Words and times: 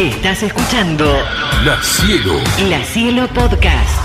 Estás 0.00 0.42
escuchando 0.42 1.04
La 1.64 1.76
Cielo. 1.82 2.34
La 2.70 2.82
Cielo 2.84 3.28
Podcast. 3.28 4.00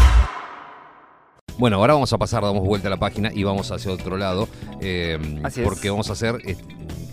Bueno, 1.58 1.78
ahora 1.78 1.94
vamos 1.94 2.12
a 2.12 2.18
pasar, 2.18 2.44
damos 2.44 2.66
vuelta 2.66 2.88
a 2.88 2.92
la 2.92 2.98
página 2.98 3.32
y 3.34 3.44
vamos 3.44 3.72
hacia 3.72 3.92
otro 3.94 4.18
lado. 4.18 4.50
eh, 4.82 5.18
Así 5.44 5.62
es. 5.62 5.68
porque 5.68 5.90
vamos 5.90 6.10
a 6.10 6.14
hacer, 6.14 6.42
eh, 6.44 6.58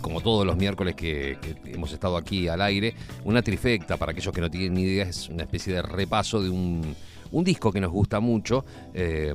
como 0.01 0.19
todos 0.19 0.45
los 0.45 0.57
miércoles 0.57 0.95
que, 0.95 1.37
que 1.41 1.71
hemos 1.71 1.93
estado 1.93 2.17
aquí 2.17 2.49
al 2.49 2.61
aire, 2.61 2.93
una 3.23 3.41
trifecta. 3.41 3.95
Para 3.95 4.11
aquellos 4.11 4.33
que 4.33 4.41
no 4.41 4.51
tienen 4.51 4.73
ni 4.73 4.81
idea, 4.81 5.05
es 5.05 5.29
una 5.29 5.43
especie 5.43 5.73
de 5.73 5.81
repaso 5.81 6.41
de 6.41 6.49
un, 6.49 6.93
un 7.31 7.43
disco 7.45 7.71
que 7.71 7.79
nos 7.79 7.91
gusta 7.91 8.19
mucho. 8.19 8.65
eh, 8.93 9.33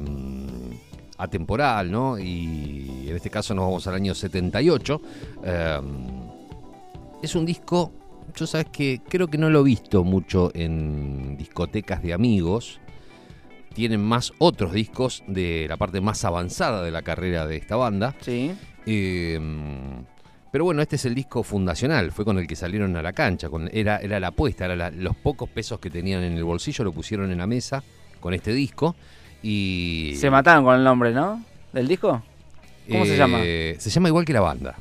atemporal, 1.20 1.90
¿no? 1.90 2.16
Y 2.16 3.06
en 3.08 3.16
este 3.16 3.28
caso 3.28 3.52
nos 3.52 3.64
vamos 3.64 3.84
al 3.88 3.94
año 3.94 4.14
78. 4.14 5.00
eh, 5.42 5.80
es 7.20 7.34
un 7.34 7.44
disco, 7.44 7.90
yo 8.36 8.46
sabes 8.46 8.66
que 8.72 9.00
creo 9.08 9.28
que 9.28 9.38
no 9.38 9.50
lo 9.50 9.60
he 9.60 9.64
visto 9.64 10.04
mucho 10.04 10.50
en 10.54 11.36
discotecas 11.36 12.02
de 12.02 12.12
amigos. 12.12 12.80
Tienen 13.74 14.02
más 14.02 14.32
otros 14.38 14.72
discos 14.72 15.22
de 15.26 15.66
la 15.68 15.76
parte 15.76 16.00
más 16.00 16.24
avanzada 16.24 16.82
de 16.82 16.90
la 16.90 17.02
carrera 17.02 17.46
de 17.46 17.56
esta 17.56 17.76
banda. 17.76 18.14
Sí. 18.20 18.52
Eh, 18.86 19.38
pero 20.50 20.64
bueno, 20.64 20.80
este 20.82 20.96
es 20.96 21.04
el 21.04 21.14
disco 21.14 21.42
fundacional, 21.42 22.10
fue 22.10 22.24
con 22.24 22.38
el 22.38 22.46
que 22.46 22.56
salieron 22.56 22.96
a 22.96 23.02
la 23.02 23.12
cancha, 23.12 23.50
con, 23.50 23.68
era, 23.72 23.98
era 23.98 24.18
la 24.18 24.28
apuesta, 24.28 24.64
era 24.64 24.74
la- 24.76 24.90
los 24.90 25.14
pocos 25.14 25.48
pesos 25.48 25.78
que 25.78 25.90
tenían 25.90 26.22
en 26.24 26.32
el 26.32 26.42
bolsillo 26.44 26.84
lo 26.84 26.92
pusieron 26.92 27.30
en 27.30 27.38
la 27.38 27.46
mesa 27.46 27.84
con 28.18 28.32
este 28.32 28.52
disco 28.54 28.96
y... 29.42 30.14
Se 30.16 30.30
mataron 30.30 30.64
con 30.64 30.74
el 30.76 30.82
nombre, 30.82 31.12
¿no? 31.12 31.44
¿Del 31.72 31.86
disco? 31.86 32.22
¿Cómo 32.90 33.04
se 33.04 33.16
llama? 33.18 33.38
eh, 33.42 33.76
Se 33.78 33.90
llama 33.90 34.08
igual 34.08 34.24
que 34.24 34.32
la 34.32 34.40
banda. 34.40 34.74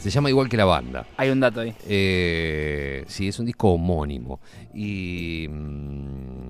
Se 0.00 0.10
llama 0.10 0.28
igual 0.30 0.48
que 0.48 0.56
la 0.56 0.64
banda. 0.64 1.06
Hay 1.16 1.30
un 1.30 1.40
dato 1.40 1.60
ahí. 1.60 1.74
Eh, 1.86 3.04
sí, 3.06 3.28
es 3.28 3.38
un 3.38 3.46
disco 3.46 3.70
homónimo. 3.72 4.40
Y 4.74 5.46
mm, 5.48 6.46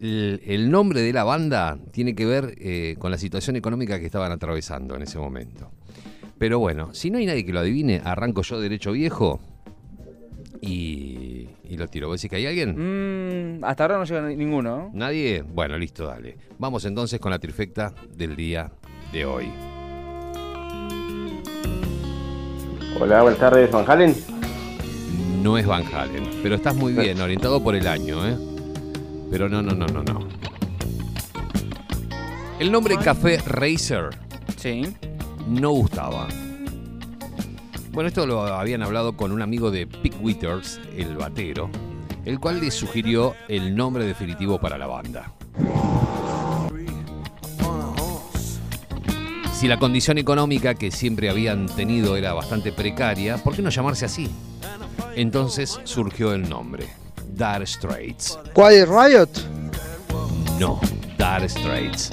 el, 0.00 0.40
el 0.44 0.70
nombre 0.70 1.00
de 1.02 1.12
la 1.12 1.24
banda 1.24 1.78
tiene 1.92 2.14
que 2.14 2.26
ver 2.26 2.54
eh, 2.58 2.96
con 2.98 3.10
la 3.10 3.18
situación 3.18 3.56
económica 3.56 3.98
que 4.00 4.06
estaban 4.06 4.32
atravesando 4.32 4.94
en 4.96 5.02
ese 5.02 5.18
momento. 5.18 5.70
Pero 6.38 6.58
bueno, 6.58 6.92
si 6.92 7.10
no 7.10 7.18
hay 7.18 7.26
nadie 7.26 7.46
que 7.46 7.52
lo 7.52 7.60
adivine, 7.60 8.02
arranco 8.04 8.42
yo 8.42 8.60
derecho 8.60 8.92
viejo 8.92 9.40
y, 10.60 11.48
y 11.64 11.76
lo 11.76 11.88
tiro. 11.88 12.08
¿Vos 12.08 12.20
decís 12.20 12.28
que 12.30 12.36
hay 12.36 12.46
alguien? 12.46 13.58
Mm, 13.60 13.64
hasta 13.64 13.84
ahora 13.84 13.98
no 13.98 14.04
llega 14.04 14.28
ni- 14.28 14.36
ninguno. 14.36 14.76
¿no? 14.76 14.90
¿Nadie? 14.92 15.42
Bueno, 15.42 15.78
listo, 15.78 16.06
dale. 16.06 16.36
Vamos 16.58 16.84
entonces 16.84 17.20
con 17.20 17.30
la 17.30 17.38
trifecta 17.38 17.94
del 18.16 18.36
día 18.36 18.70
de 19.12 19.24
hoy. 19.24 19.46
Hola, 22.98 23.22
buenas 23.22 23.38
tardes, 23.40 23.70
Van 23.70 23.88
Halen. 23.88 24.14
No 25.42 25.58
es 25.58 25.66
Van 25.66 25.84
Halen, 25.94 26.28
pero 26.42 26.54
estás 26.56 26.74
muy 26.74 26.92
bien, 26.92 27.20
orientado 27.20 27.62
por 27.62 27.74
el 27.74 27.86
año, 27.86 28.26
¿eh? 28.26 28.36
Pero 29.30 29.48
no, 29.48 29.62
no, 29.62 29.72
no, 29.74 29.86
no, 29.86 30.02
no. 30.02 30.26
El 32.58 32.72
nombre 32.72 32.96
Café 32.96 33.38
Racer 33.44 34.10
Sí. 34.56 34.94
no 35.46 35.70
gustaba. 35.70 36.26
Bueno, 37.92 38.08
esto 38.08 38.26
lo 38.26 38.42
habían 38.44 38.82
hablado 38.82 39.16
con 39.16 39.32
un 39.32 39.42
amigo 39.42 39.70
de 39.70 39.86
Pick 39.86 40.14
Withers, 40.22 40.80
el 40.96 41.16
batero, 41.16 41.70
el 42.24 42.40
cual 42.40 42.60
le 42.60 42.70
sugirió 42.70 43.34
el 43.48 43.74
nombre 43.76 44.04
definitivo 44.04 44.58
para 44.58 44.76
la 44.78 44.86
banda. 44.86 45.32
Si 49.56 49.68
la 49.68 49.78
condición 49.78 50.18
económica 50.18 50.74
que 50.74 50.90
siempre 50.90 51.30
habían 51.30 51.64
tenido 51.64 52.18
era 52.18 52.34
bastante 52.34 52.72
precaria, 52.72 53.38
¿por 53.38 53.56
qué 53.56 53.62
no 53.62 53.70
llamarse 53.70 54.04
así? 54.04 54.28
Entonces 55.14 55.80
surgió 55.84 56.34
el 56.34 56.46
nombre, 56.46 56.88
Dire 57.32 57.66
Straits. 57.66 58.38
Quiet 58.54 58.86
Riot. 58.86 59.30
No, 60.60 60.78
Dire 61.16 61.48
Straits. 61.48 62.10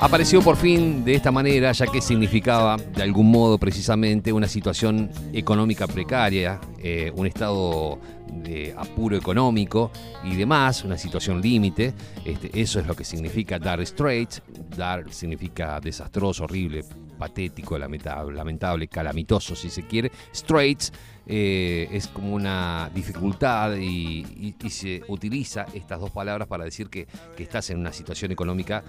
Apareció 0.00 0.42
por 0.42 0.56
fin 0.56 1.04
de 1.04 1.14
esta 1.14 1.30
manera, 1.30 1.70
ya 1.70 1.86
que 1.86 2.00
significaba 2.00 2.76
de 2.76 3.04
algún 3.04 3.30
modo 3.30 3.58
precisamente 3.58 4.32
una 4.32 4.48
situación 4.48 5.08
económica 5.32 5.86
precaria, 5.86 6.58
eh, 6.78 7.12
un 7.14 7.28
estado 7.28 8.00
de 8.42 8.74
apuro 8.76 9.16
económico 9.16 9.90
y 10.24 10.36
demás, 10.36 10.84
una 10.84 10.96
situación 10.98 11.40
límite. 11.40 11.94
Este, 12.24 12.50
eso 12.60 12.80
es 12.80 12.86
lo 12.86 12.94
que 12.94 13.04
significa 13.04 13.58
Dire 13.58 13.84
Straits. 13.86 14.42
Dire 14.70 15.12
significa 15.12 15.80
desastroso, 15.80 16.44
horrible, 16.44 16.84
patético, 17.18 17.78
lamentable, 17.78 18.88
calamitoso 18.88 19.54
si 19.56 19.70
se 19.70 19.86
quiere. 19.86 20.10
Straits 20.34 20.92
eh, 21.26 21.88
es 21.90 22.08
como 22.08 22.34
una 22.34 22.90
dificultad 22.94 23.76
y, 23.76 24.20
y- 24.20 24.54
y 24.62 24.70
se 24.70 25.02
utiliza 25.08 25.66
estas 25.74 26.00
dos 26.00 26.10
palabras 26.10 26.46
para 26.48 26.64
decir 26.64 26.88
que, 26.88 27.06
que 27.36 27.42
estás 27.42 27.70
en 27.70 27.78
una 27.78 27.92
situación 27.92 28.32
económica 28.32 28.84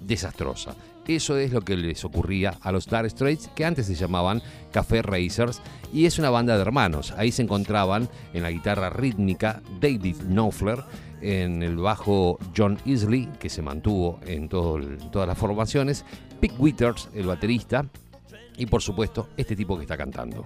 desastrosa. 0.00 0.74
Eso 1.08 1.38
es 1.38 1.52
lo 1.52 1.62
que 1.62 1.74
les 1.74 2.04
ocurría 2.04 2.58
a 2.60 2.70
los 2.70 2.86
Dire 2.86 3.08
Straits, 3.08 3.48
que 3.54 3.64
antes 3.64 3.86
se 3.86 3.94
llamaban 3.94 4.42
Café 4.70 5.00
Racers, 5.00 5.62
y 5.90 6.04
es 6.04 6.18
una 6.18 6.28
banda 6.28 6.54
de 6.54 6.60
hermanos. 6.60 7.14
Ahí 7.16 7.32
se 7.32 7.40
encontraban 7.40 8.10
en 8.34 8.42
la 8.42 8.50
guitarra 8.50 8.90
rítmica 8.90 9.62
David 9.80 10.16
Knopfler, 10.28 10.84
en 11.22 11.62
el 11.62 11.78
bajo 11.78 12.38
John 12.54 12.78
Isley, 12.84 13.26
que 13.40 13.48
se 13.48 13.62
mantuvo 13.62 14.20
en, 14.26 14.50
todas 14.50 15.26
las 15.26 15.38
formaciones, 15.38 16.04
Pick 16.40 16.60
Withers, 16.60 17.08
el 17.14 17.26
baterista, 17.26 17.86
y 18.58 18.66
por 18.66 18.82
supuesto, 18.82 19.30
este 19.38 19.56
tipo 19.56 19.76
que 19.76 19.84
está 19.84 19.96
cantando. 19.96 20.44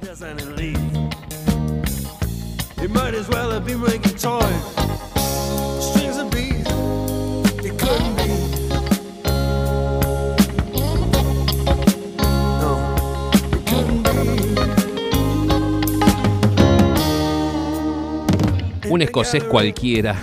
Un 18.93 19.01
escocés 19.01 19.43
cualquiera 19.45 20.15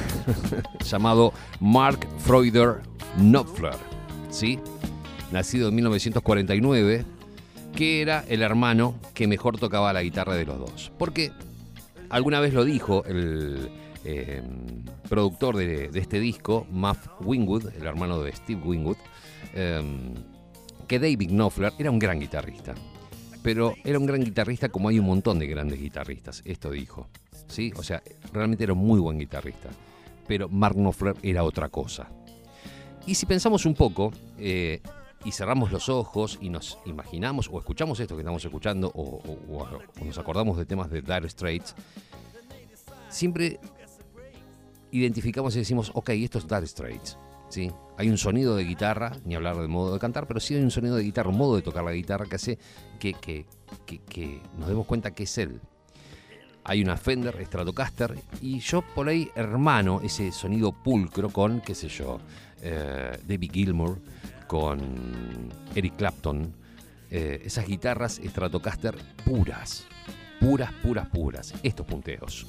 llamado 0.85 1.33
Mark 1.59 2.07
Freuder 2.19 2.81
Knopfler, 3.17 3.73
¿sí? 4.29 4.59
nacido 5.31 5.69
en 5.69 5.75
1949, 5.75 7.03
que 7.75 8.03
era 8.03 8.23
el 8.27 8.43
hermano 8.43 8.93
que 9.15 9.25
mejor 9.25 9.57
tocaba 9.57 9.91
la 9.91 10.03
guitarra 10.03 10.35
de 10.35 10.45
los 10.45 10.59
dos. 10.59 10.91
Porque 10.99 11.31
alguna 12.11 12.39
vez 12.39 12.53
lo 12.53 12.63
dijo 12.63 13.03
el 13.05 13.71
eh, 14.05 14.43
productor 15.09 15.57
de, 15.57 15.89
este 15.95 16.19
disco, 16.19 16.67
Muff 16.69 17.07
Wingwood, 17.21 17.73
el 17.75 17.87
hermano 17.87 18.21
de 18.21 18.33
Steve 18.33 18.61
Wingwood, 18.63 18.97
eh, 19.55 19.81
que 20.87 20.99
David 20.99 21.29
Knopfler 21.31 21.73
era 21.79 21.89
un 21.89 21.97
gran 21.97 22.19
guitarrista. 22.19 22.75
Pero 23.41 23.75
era 23.83 23.97
un 23.97 24.05
gran 24.05 24.23
guitarrista 24.23 24.69
como 24.69 24.89
hay 24.89 24.99
un 24.99 25.05
montón 25.05 25.39
de 25.39 25.47
grandes 25.47 25.79
guitarristas, 25.79 26.41
esto 26.45 26.71
dijo. 26.71 27.07
¿sí? 27.47 27.73
O 27.75 27.83
sea, 27.83 28.01
realmente 28.31 28.63
era 28.63 28.73
un 28.73 28.79
muy 28.79 28.99
buen 28.99 29.17
guitarrista. 29.17 29.69
Pero 30.27 30.47
Mark 30.49 30.75
Knopfler 30.75 31.15
era 31.23 31.43
otra 31.43 31.69
cosa. 31.69 32.07
Y 33.05 33.15
si 33.15 33.25
pensamos 33.25 33.65
un 33.65 33.73
poco 33.73 34.11
eh, 34.37 34.81
y 35.25 35.31
cerramos 35.31 35.71
los 35.71 35.89
ojos 35.89 36.37
y 36.41 36.49
nos 36.49 36.77
imaginamos 36.85 37.49
o 37.51 37.59
escuchamos 37.59 37.99
esto 37.99 38.15
que 38.15 38.21
estamos 38.21 38.43
escuchando 38.43 38.91
o, 38.93 39.67
nos 40.03 40.17
acordamos 40.17 40.57
de 40.57 40.65
temas 40.65 40.89
de 40.89 41.01
Dire 41.01 41.27
Straits, 41.29 41.75
siempre 43.09 43.59
identificamos 44.91 45.55
y 45.55 45.59
decimos, 45.59 45.91
ok, 45.93 46.09
esto 46.09 46.37
es 46.37 46.47
Dire 46.47 46.67
Straits. 46.67 47.17
¿Sí? 47.49 47.71
Hay 47.97 48.09
un 48.09 48.17
sonido 48.17 48.55
de 48.55 48.63
guitarra, 48.63 49.11
ni 49.25 49.35
hablar 49.35 49.57
del 49.57 49.67
modo 49.67 49.93
de 49.93 49.99
cantar, 49.99 50.25
pero 50.27 50.39
sí 50.39 50.55
hay 50.55 50.61
un 50.61 50.71
sonido 50.71 50.95
de 50.95 51.03
guitarra, 51.03 51.29
un 51.29 51.37
modo 51.37 51.55
de 51.55 51.61
tocar 51.61 51.83
la 51.83 51.91
guitarra 51.91 52.25
que 52.25 52.35
hace 52.35 52.57
que 52.97 53.45
nos 54.57 54.69
demos 54.69 54.85
cuenta 54.85 55.11
que 55.11 55.23
es 55.23 55.37
él. 55.37 55.59
Hay 56.63 56.81
una 56.81 56.97
Fender 56.97 57.43
Stratocaster 57.45 58.15
y 58.41 58.59
yo 58.59 58.83
por 58.93 59.09
ahí 59.09 59.31
hermano 59.33 60.01
ese 60.03 60.31
sonido 60.31 60.71
pulcro 60.71 61.29
con, 61.29 61.61
qué 61.61 61.73
sé 61.73 61.87
yo, 61.89 62.19
eh, 62.61 63.17
David 63.25 63.51
Gilmour, 63.51 63.99
con 64.47 64.79
Eric 65.73 65.95
Clapton, 65.95 66.53
eh, 67.09 67.41
esas 67.43 67.65
guitarras 67.65 68.21
Stratocaster 68.23 68.95
puras, 69.25 69.87
puras, 70.39 70.71
puras, 70.83 71.07
puras, 71.07 71.53
estos 71.63 71.85
punteos. 71.85 72.45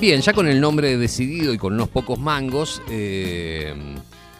Bien, 0.00 0.20
ya 0.20 0.32
con 0.32 0.46
el 0.46 0.60
nombre 0.60 0.96
decidido 0.96 1.52
y 1.52 1.58
con 1.58 1.74
unos 1.74 1.88
pocos 1.88 2.20
mangos, 2.20 2.80
eh, 2.88 3.74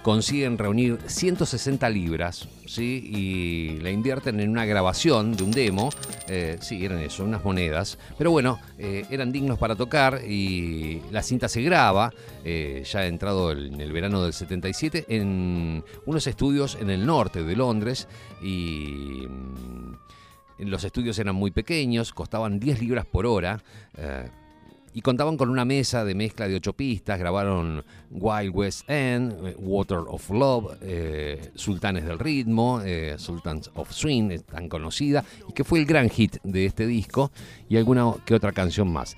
consiguen 0.02 0.56
reunir 0.56 0.98
160 1.04 1.90
libras, 1.90 2.48
¿sí? 2.64 3.10
Y 3.12 3.80
la 3.80 3.90
invierten 3.90 4.38
en 4.38 4.50
una 4.50 4.64
grabación 4.66 5.36
de 5.36 5.42
un 5.42 5.50
demo. 5.50 5.90
Eh, 6.28 6.58
sí, 6.60 6.84
eran 6.84 7.00
eso, 7.00 7.24
unas 7.24 7.44
monedas. 7.44 7.98
Pero 8.16 8.30
bueno, 8.30 8.60
eh, 8.78 9.04
eran 9.10 9.32
dignos 9.32 9.58
para 9.58 9.74
tocar 9.74 10.22
y 10.24 11.02
la 11.10 11.24
cinta 11.24 11.48
se 11.48 11.60
graba, 11.60 12.12
ya 12.44 13.06
entrado 13.06 13.50
en 13.50 13.80
el 13.80 13.90
verano 13.90 14.22
del 14.22 14.34
77, 14.34 15.06
en 15.08 15.82
unos 16.06 16.24
estudios 16.28 16.78
en 16.80 16.88
el 16.90 17.04
norte 17.04 17.42
de 17.42 17.56
Londres 17.56 18.06
y... 18.40 19.26
mm, 19.28 19.96
los 20.60 20.82
estudios 20.82 21.16
eran 21.20 21.36
muy 21.36 21.52
pequeños, 21.52 22.12
costaban 22.12 22.58
10 22.58 22.80
libras 22.80 23.06
por 23.06 23.26
hora. 23.26 23.62
Y 24.94 25.00
contaban 25.00 25.36
con 25.36 25.50
una 25.50 25.64
mesa 25.64 26.04
de 26.04 26.14
mezcla 26.14 26.48
de 26.48 26.56
ocho 26.56 26.72
pistas, 26.72 27.18
grabaron 27.18 27.84
Wild 28.10 28.54
West 28.54 28.88
End, 28.88 29.46
eh, 29.46 29.54
Water 29.58 29.98
of 30.06 30.30
Love, 30.30 30.78
eh, 30.82 31.50
Sultanes 31.54 32.04
del 32.04 32.18
Ritmo, 32.18 32.80
eh, 32.84 33.14
Sultans 33.18 33.70
of 33.74 33.92
Swing, 33.92 34.40
tan 34.40 34.68
conocida, 34.68 35.24
y 35.48 35.52
que 35.52 35.64
fue 35.64 35.78
el 35.78 35.86
gran 35.86 36.08
hit 36.08 36.36
de 36.42 36.66
este 36.66 36.86
disco, 36.86 37.30
y 37.68 37.76
alguna 37.76 38.14
que 38.24 38.34
otra 38.34 38.52
canción 38.52 38.92
más. 38.92 39.16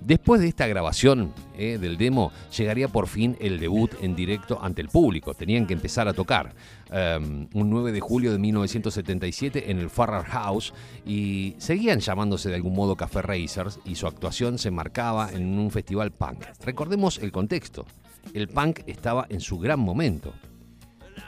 Después 0.00 0.40
de 0.40 0.48
esta 0.48 0.66
grabación 0.66 1.32
del 1.56 1.96
demo, 1.96 2.30
llegaría 2.56 2.88
por 2.88 3.08
fin 3.08 3.36
el 3.40 3.58
debut 3.58 3.90
en 4.02 4.14
directo 4.14 4.58
ante 4.62 4.82
el 4.82 4.88
público. 4.88 5.32
Tenían 5.32 5.66
que 5.66 5.72
empezar 5.72 6.06
a 6.06 6.12
tocar. 6.12 6.54
Um, 6.90 7.48
un 7.52 7.68
9 7.68 7.92
de 7.92 8.00
julio 8.00 8.32
de 8.32 8.38
1977 8.38 9.70
en 9.70 9.78
el 9.78 9.90
Farrar 9.90 10.24
House 10.24 10.72
y 11.04 11.54
seguían 11.58 12.00
llamándose 12.00 12.48
de 12.48 12.54
algún 12.54 12.74
modo 12.74 12.96
Café 12.96 13.20
Racers 13.20 13.78
y 13.84 13.94
su 13.94 14.06
actuación 14.06 14.56
se 14.58 14.70
marcaba 14.70 15.30
en 15.30 15.58
un 15.58 15.70
festival 15.70 16.12
punk. 16.12 16.44
Recordemos 16.64 17.18
el 17.18 17.30
contexto. 17.30 17.84
El 18.32 18.48
punk 18.48 18.80
estaba 18.86 19.26
en 19.28 19.40
su 19.40 19.58
gran 19.58 19.80
momento. 19.80 20.32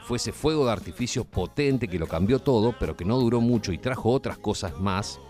Fue 0.04 0.16
ese 0.16 0.32
fuego 0.32 0.64
de 0.64 0.72
artificio 0.72 1.24
potente 1.24 1.88
que 1.88 1.98
lo 1.98 2.06
cambió 2.06 2.38
todo, 2.38 2.74
pero 2.78 2.96
que 2.96 3.04
no 3.04 3.18
duró 3.18 3.42
mucho 3.42 3.72
y 3.72 3.78
trajo 3.78 4.10
otras 4.10 4.38
cosas 4.38 4.80
más 4.80 5.20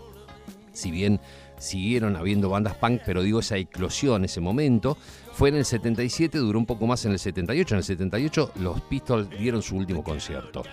si 0.73 0.91
bien 0.91 1.19
siguieron 1.57 2.15
habiendo 2.15 2.49
bandas 2.49 2.75
punk, 2.75 3.01
pero 3.05 3.21
digo 3.21 3.39
esa 3.39 3.57
eclosión, 3.57 4.25
ese 4.25 4.41
momento, 4.41 4.97
fue 5.33 5.49
en 5.49 5.55
el 5.55 5.65
77, 5.65 6.37
duró 6.37 6.59
un 6.59 6.65
poco 6.65 6.87
más 6.87 7.05
en 7.05 7.11
el 7.11 7.19
78. 7.19 7.75
En 7.75 7.77
el 7.79 7.83
78 7.83 8.51
los 8.59 8.81
Pistols 8.81 9.29
dieron 9.29 9.61
su 9.61 9.75
último 9.75 10.03
concierto. 10.03 10.63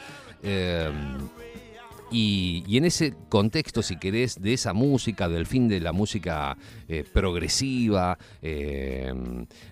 Eh, 0.43 0.91
y, 2.11 2.77
en 2.77 2.85
ese 2.85 3.15
contexto, 3.29 3.83
si 3.83 3.97
querés, 3.97 4.41
de 4.41 4.55
esa 4.55 4.73
música, 4.73 5.29
del 5.29 5.47
fin 5.47 5.69
de 5.69 5.81
la 5.81 5.93
música 5.93 6.57
eh, 6.89 7.05
progresiva, 7.13 8.19
eh, 8.41 9.13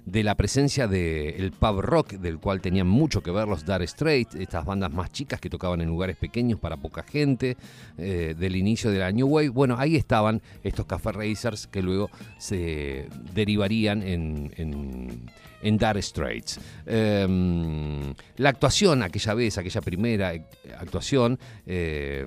de 0.05 0.23
la 0.23 0.35
presencia 0.35 0.87
del 0.87 1.53
pub 1.53 1.81
rock, 1.81 2.13
del 2.13 2.39
cual 2.39 2.61
tenían 2.61 2.87
mucho 2.87 3.23
que 3.23 3.31
ver 3.31 3.49
los 3.49 3.65
Dire 3.65 3.87
Straits, 3.87 4.35
estas 4.35 4.65
bandas 4.65 4.93
más 4.93 5.13
chicas 5.13 5.41
que 5.41 5.49
tocaban 5.49 5.81
en 5.81 5.89
lugares 5.89 6.17
pequeños 6.17 6.61
para 6.61 6.77
poca 6.77 7.03
gente, 7.03 7.57
eh, 7.97 8.35
del 8.39 8.57
inicio 8.57 8.91
de 8.91 8.99
la 8.99 9.13
New 9.13 9.29
Wave, 9.29 9.49
bueno, 9.49 9.77
ahí 9.79 9.97
estaban 9.97 10.43
estos 10.63 10.87
Café 10.87 11.13
Racers 11.13 11.67
que 11.67 11.83
luego 11.83 12.11
se 12.39 13.09
derivarían 13.35 14.03
en, 14.03 14.53
en, 14.57 15.31
en 15.67 15.77
Dire 15.79 16.01
Straits. 16.03 16.59
Eh, 16.87 18.15
la 18.37 18.49
actuación, 18.49 19.03
aquella 19.03 19.35
vez, 19.35 19.59
aquella 19.59 19.81
primera 19.81 20.35
eh, 20.35 20.45
actuación, 20.79 21.39
eh, 21.67 22.25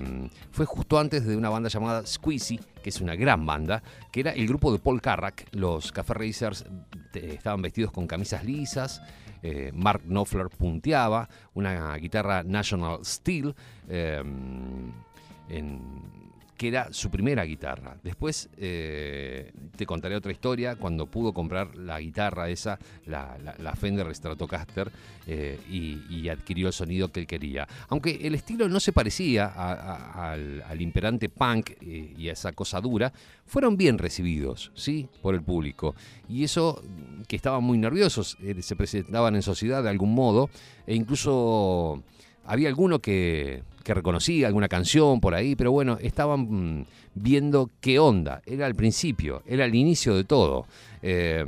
fue 0.51 0.65
justo 0.65 1.00
antes 1.00 1.25
de 1.25 1.36
una 1.38 1.50
banda 1.50 1.69
llamada 1.69 2.06
Squeezy, 2.06 2.59
que 2.83 2.89
es 2.89 3.00
una 3.01 3.15
gran 3.15 3.45
banda, 3.45 3.81
que 4.12 4.19
era 4.21 4.31
el 4.31 4.47
grupo 4.47 4.71
de 4.71 4.80
Paul 4.80 5.01
Carrack. 5.01 5.47
Los 5.51 5.91
Café 5.91 6.13
Racers 6.15 6.65
eh, 7.13 7.31
estaban 7.36 7.62
vestidos 7.62 7.91
con 7.91 8.07
camisas 8.07 8.44
lisas. 8.44 9.01
eh, 9.42 9.71
Mark 9.74 10.01
Knopfler 10.06 10.50
punteaba, 10.50 11.30
una 11.53 11.95
guitarra 11.95 12.44
National 12.44 13.06
Steel, 13.06 13.56
eh, 13.88 14.21
en- 15.50 16.19
que 16.59 16.67
era 16.67 16.91
su 16.91 17.09
primera 17.09 17.45
guitarra. 17.45 17.95
Después 18.03 18.50
eh, 18.57 19.53
te 19.77 19.85
contaré 19.85 20.17
otra 20.17 20.33
historia 20.33 20.75
cuando 20.75 21.06
pudo 21.06 21.33
comprar 21.33 21.73
la 21.77 22.01
guitarra 22.01 22.50
esa, 22.50 22.77
la, 23.06 23.73
Fender 23.79 24.13
Stratocaster, 24.13 24.91
eh, 25.25 25.57
y, 25.69 26.27
adquirió 26.27 26.67
el 26.67 26.73
sonido 26.73 27.13
que 27.13 27.21
él 27.21 27.27
quería. 27.27 27.65
Aunque 27.88 28.27
el 28.27 28.35
estilo 28.35 28.67
no 28.67 28.81
se 28.81 28.91
parecía 28.91 29.47
al, 29.47 30.81
imperante 30.81 31.29
punk 31.29 31.71
eh, 31.79 32.13
y 32.17 32.27
a 32.27 32.33
esa 32.33 32.51
cosa 32.51 32.81
dura, 32.81 33.13
fueron 33.45 33.77
bien 33.77 33.97
recibidos, 33.97 34.73
¿sí? 34.75 35.07
Por 35.21 35.35
el 35.35 35.41
público. 35.41 35.95
Y 36.27 36.44
eso, 36.44 36.83
que 37.29 37.38
estaban 37.38 37.63
muy 37.63 37.77
nerviosos, 37.77 38.38
se 38.59 38.75
presentaban 38.75 39.33
en 39.33 39.44
sociedad 39.44 39.81
de 39.81 39.89
algún 39.89 40.13
modo, 40.13 40.50
e 40.85 40.94
incluso 40.94 42.03
había 42.44 42.67
alguno 42.67 43.00
que, 43.00 43.63
que 43.84 43.94
reconocía 43.94 44.48
alguna 44.48 44.68
canción 44.68 45.20
por 45.20 45.34
ahí, 45.34 45.56
pero 45.56 45.72
bueno, 45.72 45.98
estaban 46.02 46.80
mm, 46.80 46.86
viendo 47.16 47.70
qué 47.81 48.00
onda. 48.00 48.42
Era 48.46 48.68
el 48.68 48.76
principio, 48.76 49.44
era 49.46 49.66
el 49.66 49.76
inicio 49.76 50.16
de 50.16 50.24
todo. 50.24 50.66
Eh, 51.02 51.46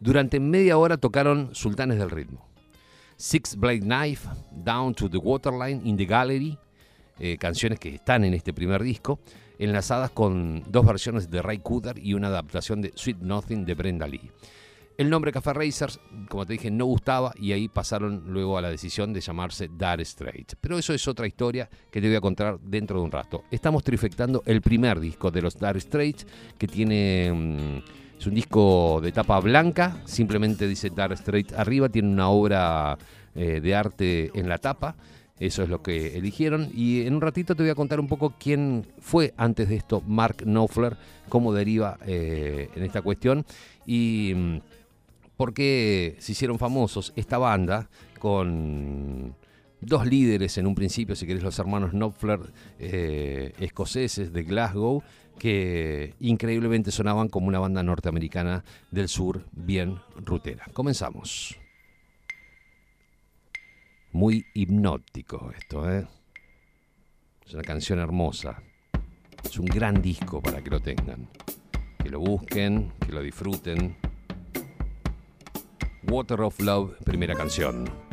durante 0.00 0.40
media 0.40 0.78
hora 0.78 0.96
tocaron 0.96 1.54
Sultanes 1.54 1.98
del 1.98 2.10
Ritmo. 2.10 2.46
Six 3.16 3.56
Blade 3.56 3.80
Knife, 3.80 4.28
Down 4.52 4.94
to 4.94 5.08
the 5.08 5.16
Waterline, 5.16 5.80
In 5.84 5.96
the 5.96 6.04
Gallery, 6.04 6.58
eh, 7.18 7.38
canciones 7.38 7.78
que 7.78 7.94
están 7.94 8.24
en 8.24 8.34
este 8.34 8.52
primer 8.52 8.82
disco, 8.82 9.20
enlazadas 9.58 10.10
con 10.10 10.62
dos 10.70 10.84
versiones 10.84 11.30
de 11.30 11.40
Ray 11.40 11.58
Cooder 11.58 11.98
y 11.98 12.12
una 12.12 12.28
adaptación 12.28 12.82
de 12.82 12.92
Sweet 12.94 13.20
Nothing 13.20 13.64
de 13.64 13.74
Brenda 13.74 14.06
Lee. 14.06 14.30
El 14.98 15.10
nombre 15.10 15.30
Café 15.30 15.52
Racers, 15.52 16.00
como 16.28 16.46
te 16.46 16.54
dije, 16.54 16.70
no 16.70 16.86
gustaba 16.86 17.34
y 17.38 17.52
ahí 17.52 17.68
pasaron 17.68 18.24
luego 18.28 18.56
a 18.56 18.62
la 18.62 18.70
decisión 18.70 19.12
de 19.12 19.20
llamarse 19.20 19.68
Dire 19.68 20.02
Straits. 20.02 20.56
Pero 20.58 20.78
eso 20.78 20.94
es 20.94 21.06
otra 21.06 21.26
historia 21.26 21.68
que 21.90 22.00
te 22.00 22.06
voy 22.06 22.16
a 22.16 22.20
contar 22.22 22.58
dentro 22.60 22.98
de 22.98 23.04
un 23.04 23.10
rato. 23.10 23.44
Estamos 23.50 23.84
trifectando 23.84 24.42
el 24.46 24.62
primer 24.62 24.98
disco 24.98 25.30
de 25.30 25.42
los 25.42 25.58
Dire 25.58 25.80
Straits, 25.80 26.26
que 26.56 26.66
tiene... 26.66 27.30
mm, 27.32 28.18
es 28.18 28.26
un 28.26 28.34
disco 28.34 28.98
de 29.02 29.12
tapa 29.12 29.38
blanca, 29.40 30.00
simplemente 30.06 30.66
dice 30.66 30.88
Dire 30.88 31.14
Straits 31.14 31.52
arriba, 31.52 31.90
tiene 31.90 32.08
una 32.08 32.30
obra 32.30 32.96
eh, 33.34 33.60
de 33.60 33.74
arte 33.74 34.30
en 34.32 34.48
la 34.48 34.56
tapa. 34.56 34.96
Eso 35.38 35.62
es 35.62 35.68
lo 35.68 35.82
que 35.82 36.16
eligieron. 36.16 36.70
Y 36.74 37.02
en 37.02 37.14
un 37.14 37.20
ratito 37.20 37.54
te 37.54 37.62
voy 37.62 37.68
a 37.68 37.74
contar 37.74 38.00
un 38.00 38.08
poco 38.08 38.32
quién 38.38 38.86
fue 38.98 39.34
antes 39.36 39.68
de 39.68 39.76
esto 39.76 40.00
Mark 40.06 40.38
Knopfler, 40.44 40.96
cómo 41.28 41.52
deriva 41.52 41.98
eh, 42.06 42.70
en 42.74 42.82
esta 42.82 43.02
cuestión. 43.02 43.44
Y 43.84 44.62
por 45.36 45.54
qué 45.54 46.16
se 46.18 46.32
hicieron 46.32 46.58
famosos 46.58 47.12
esta 47.16 47.38
banda 47.38 47.88
con 48.18 49.36
dos 49.80 50.06
líderes 50.06 50.56
en 50.58 50.66
un 50.66 50.74
principio, 50.74 51.14
si 51.14 51.26
querés, 51.26 51.42
los 51.42 51.58
hermanos 51.58 51.92
Knopfler, 51.92 52.40
eh, 52.78 53.52
escoceses 53.58 54.32
de 54.32 54.42
Glasgow, 54.42 55.02
que 55.38 56.14
increíblemente 56.20 56.90
sonaban 56.90 57.28
como 57.28 57.48
una 57.48 57.58
banda 57.58 57.82
norteamericana 57.82 58.64
del 58.90 59.08
sur, 59.08 59.44
bien 59.52 59.98
rutera. 60.16 60.66
Comenzamos. 60.72 61.56
Muy 64.12 64.46
hipnótico 64.54 65.52
esto, 65.56 65.90
¿eh? 65.90 66.06
Es 67.46 67.52
una 67.52 67.62
canción 67.62 67.98
hermosa. 67.98 68.62
Es 69.44 69.58
un 69.58 69.66
gran 69.66 70.00
disco 70.00 70.40
para 70.40 70.62
que 70.62 70.70
lo 70.70 70.80
tengan. 70.80 71.28
Que 72.02 72.08
lo 72.08 72.18
busquen, 72.18 72.92
que 73.04 73.12
lo 73.12 73.20
disfruten. 73.22 73.96
Water 76.08 76.42
of 76.42 76.60
Love, 76.60 76.94
primera 77.04 77.34
canción. 77.34 78.05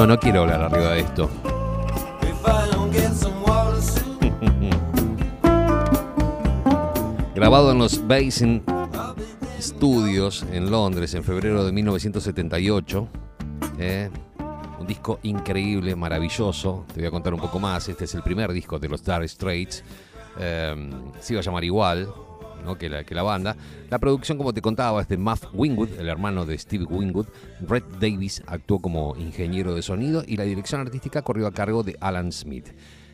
No, 0.00 0.06
no 0.06 0.18
quiero 0.18 0.40
hablar 0.40 0.62
arriba 0.62 0.92
de 0.92 1.00
esto. 1.00 1.28
Grabado 7.34 7.72
en 7.72 7.78
los 7.78 8.08
Basin 8.08 8.62
Studios 9.60 10.46
en 10.50 10.70
Londres 10.70 11.12
en 11.12 11.22
febrero 11.22 11.66
de 11.66 11.72
1978. 11.72 13.08
¿eh? 13.78 14.08
Un 14.78 14.86
disco 14.86 15.18
increíble, 15.22 15.94
maravilloso. 15.94 16.86
Te 16.94 17.00
voy 17.00 17.08
a 17.08 17.10
contar 17.10 17.34
un 17.34 17.40
poco 17.40 17.60
más. 17.60 17.86
Este 17.90 18.06
es 18.06 18.14
el 18.14 18.22
primer 18.22 18.54
disco 18.54 18.78
de 18.78 18.88
los 18.88 19.04
Dire 19.04 19.28
Straits. 19.28 19.84
Eh, 20.38 20.90
se 21.20 21.34
iba 21.34 21.40
a 21.40 21.44
llamar 21.44 21.64
igual 21.64 22.08
¿no? 22.64 22.78
que, 22.78 22.88
la, 22.88 23.04
que 23.04 23.14
la 23.14 23.22
banda. 23.22 23.56
La 23.88 23.98
producción, 23.98 24.38
como 24.38 24.52
te 24.52 24.62
contaba, 24.62 25.00
es 25.02 25.08
de 25.08 25.16
Muff 25.16 25.46
Wingwood, 25.52 25.98
el 25.98 26.08
hermano 26.08 26.46
de 26.46 26.58
Steve 26.58 26.84
Wingwood. 26.84 27.26
Red 27.60 27.84
Davis 28.00 28.42
actuó 28.46 28.80
como 28.80 29.16
ingeniero 29.16 29.74
de 29.74 29.82
sonido 29.82 30.22
y 30.26 30.36
la 30.36 30.44
dirección 30.44 30.80
artística 30.80 31.22
corrió 31.22 31.46
a 31.46 31.52
cargo 31.52 31.82
de 31.82 31.96
Alan 32.00 32.32
Smith. 32.32 32.68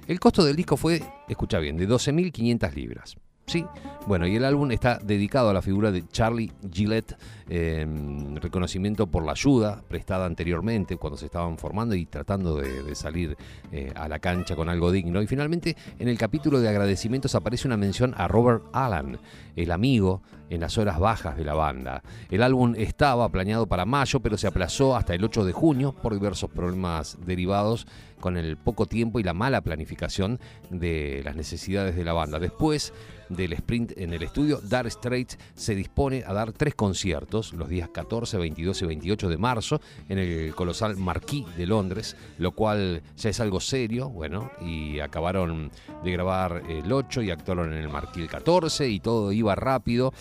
El 0.07 0.21
costo 0.21 0.45
del 0.45 0.57
disco 0.57 0.77
fue, 0.77 1.03
escucha 1.29 1.59
bien, 1.59 1.77
de 1.77 1.89
12.500 1.89 2.75
libras. 2.75 3.17
Sí, 3.47 3.65
bueno, 4.07 4.27
y 4.27 4.37
el 4.37 4.45
álbum 4.45 4.73
está 4.73 4.99
dedicado 5.03 5.51
a 5.51 5.55
la 5.55 5.63
figura 5.63 5.93
de 5.93 6.07
Charlie 6.09 6.53
Gillette, 6.73 7.17
eh, 7.49 7.87
reconocimiento 8.35 9.07
por 9.07 9.25
la 9.25 9.33
ayuda 9.33 9.83
prestada 9.89 10.27
anteriormente 10.27 10.97
cuando 10.97 11.17
se 11.17 11.27
estaban 11.27 11.59
formando 11.59 11.95
y 11.95 12.07
tratando 12.07 12.57
de, 12.57 12.95
salir 12.95 13.37
eh, 13.73 13.93
a 13.95 14.09
la 14.09 14.19
cancha 14.19 14.57
con 14.57 14.69
algo 14.69 14.91
digno. 14.91 15.23
Y 15.23 15.27
finalmente, 15.27 15.77
en 15.99 16.09
el 16.09 16.19
capítulo 16.19 16.61
de 16.61 16.69
agradecimientos 16.69 17.35
aparece 17.35 17.69
una 17.69 17.77
mención 17.77 18.15
a 18.17 18.27
Robert 18.27 18.65
Allen, 18.73 19.19
el 19.55 19.71
amigo 19.71 20.23
en 20.51 20.61
las 20.61 20.79
horas 20.79 20.99
bajas 20.99 21.37
de 21.37 21.45
la 21.45 21.55
banda. 21.55 22.03
El 22.31 22.43
álbum 22.43 22.75
estaba 22.77 23.29
planeado 23.29 23.67
para 23.67 23.85
mayo, 23.85 24.21
pero 24.21 24.37
se 24.37 24.47
aplazó 24.47 24.97
hasta 24.97 25.15
el 25.15 25.25
8 25.25 25.45
de 25.45 25.53
junio 25.53 25.93
por 25.93 26.15
diversos 26.15 26.51
problemas 26.51 27.19
derivados 27.27 27.87
con 28.21 28.37
el 28.37 28.57
poco 28.57 28.87
tiempo 28.87 29.21
y 29.21 29.23
la 29.23 29.35
mala 29.35 29.61
planificación 29.61 30.41
de 30.71 31.23
las 31.25 31.37
necesidades 31.37 31.97
de 31.97 32.05
la 32.05 32.13
banda. 32.13 32.39
Después 32.39 32.93
del 33.29 33.53
sprint 33.53 33.93
en 33.97 34.13
el 34.13 34.23
estudio, 34.23 34.61
Dark 34.63 34.91
Straits 34.91 35.39
se 35.55 35.75
dispone 35.75 36.25
a 36.27 36.33
dar 36.33 36.53
tres 36.53 36.75
conciertos 36.75 37.36
los 37.53 37.69
días 37.69 37.89
14, 37.91 38.39
22 38.39 38.83
y 38.83 38.87
28 38.87 39.29
de 39.29 39.37
marzo 39.37 39.81
en 40.09 40.19
el 40.19 40.55
colosal 40.55 40.97
Marquis 40.97 41.45
de 41.57 41.67
Londres, 41.67 42.17
lo 42.39 42.53
cual 42.53 43.03
ya 43.17 43.31
es 43.31 43.41
algo 43.41 43.61
serio, 43.61 44.09
bueno, 44.09 44.51
y 44.61 45.01
acabaron 45.01 45.71
de 46.05 46.13
grabar 46.13 46.63
el 46.69 46.91
8 46.91 47.23
y 47.23 47.31
actuaron 47.31 47.73
en 47.73 47.83
el 47.83 47.89
Marquis 47.89 48.23
el 48.23 48.29
14 48.29 48.89
y 48.89 49.01
todo 49.01 49.33
iba 49.33 49.55
rápido. 49.55 50.13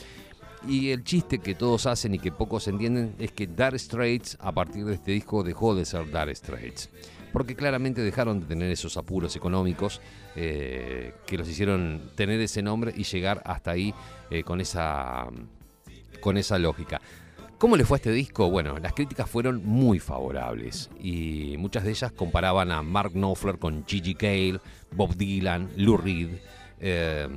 Y 0.68 0.90
el 0.90 1.04
chiste 1.04 1.40
que 1.40 1.54
todos 1.54 1.86
hacen 1.86 2.16
y 2.16 2.20
que 2.20 2.32
pocos 2.32 2.68
entienden 2.68 3.16
es 3.20 3.32
que 3.32 3.46
Dark 3.46 3.78
Straits 3.78 4.38
a 4.40 4.52
partir 4.52 4.86
de 4.86 4.96
este 4.96 5.12
disco 5.12 5.44
dejó 5.44 5.76
de 5.76 5.86
ser 5.86 6.10
Dark 6.10 6.36
Straits. 6.36 6.90
Porque 7.32 7.56
claramente 7.56 8.02
dejaron 8.02 8.40
de 8.40 8.46
tener 8.48 8.72
esos 8.72 8.98
apuros 8.98 9.36
económicos 9.36 10.02
eh, 10.36 11.14
que 11.28 11.38
los 11.38 11.48
hicieron 11.48 12.12
tener 12.16 12.40
ese 12.40 12.64
nombre 12.64 12.94
y 12.96 13.04
llegar 13.04 13.42
hasta 13.46 13.72
ahí 13.72 13.94
eh, 14.32 14.44
con, 14.44 14.60
esa, 14.60 15.28
con 16.20 16.38
esa 16.38 16.58
lógica. 16.60 17.02
¿Cómo 17.58 17.78
le 17.78 17.86
fue 17.86 17.96
a 17.96 18.00
este 18.00 18.12
disco? 18.12 18.50
Bueno, 18.50 18.78
las 18.80 18.94
críticas 18.94 19.30
fueron 19.30 19.66
muy 19.66 20.00
favorables 20.00 20.90
y 21.00 21.56
muchas 21.58 21.86
de 21.86 21.92
ellas 21.92 22.12
comparaban 22.12 22.70
a 22.72 22.82
Mark 22.82 23.14
Knopfler 23.14 23.60
con 23.60 23.86
Gigi 23.88 24.14
Cale, 24.14 24.60
Bob 24.92 25.16
Dylan, 25.16 25.72
Lou 25.78 25.96
Reed. 25.96 26.32
Eh, 26.80 27.28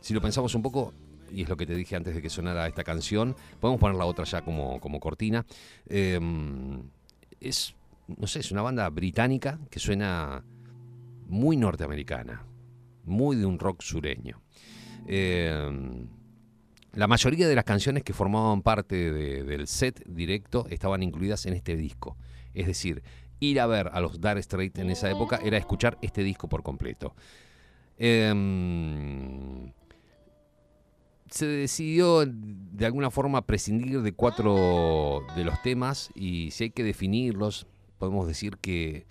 si 0.00 0.12
lo 0.12 0.20
pensamos 0.20 0.54
un 0.54 0.62
poco, 0.62 0.92
y 1.32 1.42
es 1.42 1.48
lo 1.48 1.56
que 1.56 1.64
te 1.64 1.74
dije 1.74 1.96
antes 1.96 2.14
de 2.14 2.20
que 2.20 2.28
sonara 2.28 2.66
esta 2.66 2.84
canción, 2.84 3.34
podemos 3.60 3.80
poner 3.80 3.96
la 3.96 4.04
otra 4.04 4.24
ya 4.24 4.42
como, 4.42 4.78
como 4.78 5.00
cortina. 5.00 5.46
Eh, 5.88 6.20
es, 7.40 7.74
no 8.06 8.26
sé, 8.26 8.40
es 8.40 8.52
una 8.52 8.60
banda 8.60 8.88
británica 8.90 9.58
que 9.70 9.78
suena 9.78 10.44
muy 11.28 11.56
norteamericana, 11.56 12.44
muy 13.04 13.36
de 13.36 13.46
un 13.46 13.58
rock 13.58 13.80
sureño. 13.80 14.42
Eh, 15.06 16.06
la 16.94 17.06
mayoría 17.06 17.48
de 17.48 17.54
las 17.54 17.64
canciones 17.64 18.02
que 18.02 18.12
formaban 18.12 18.62
parte 18.62 19.12
de- 19.12 19.44
del 19.44 19.66
set 19.66 20.02
directo 20.06 20.66
estaban 20.70 21.02
incluidas 21.02 21.46
en 21.46 21.54
este 21.54 21.76
disco. 21.76 22.16
Es 22.54 22.66
decir, 22.66 23.02
ir 23.40 23.60
a 23.60 23.66
ver 23.66 23.88
a 23.92 24.00
los 24.00 24.20
Dire 24.20 24.42
Straits 24.42 24.78
en 24.78 24.90
esa 24.90 25.10
época 25.10 25.40
era 25.42 25.56
escuchar 25.56 25.98
este 26.02 26.22
disco 26.22 26.48
por 26.48 26.62
completo. 26.62 27.14
Em, 27.98 29.72
se 31.30 31.46
decidió 31.46 32.24
de 32.26 32.84
alguna 32.86 33.10
forma 33.10 33.46
prescindir 33.46 34.02
de 34.02 34.12
cuatro 34.12 35.22
de 35.34 35.44
los 35.44 35.60
temas 35.62 36.10
y 36.14 36.50
si 36.50 36.64
hay 36.64 36.70
que 36.70 36.84
definirlos, 36.84 37.66
podemos 37.98 38.26
decir 38.26 38.58
que 38.58 39.06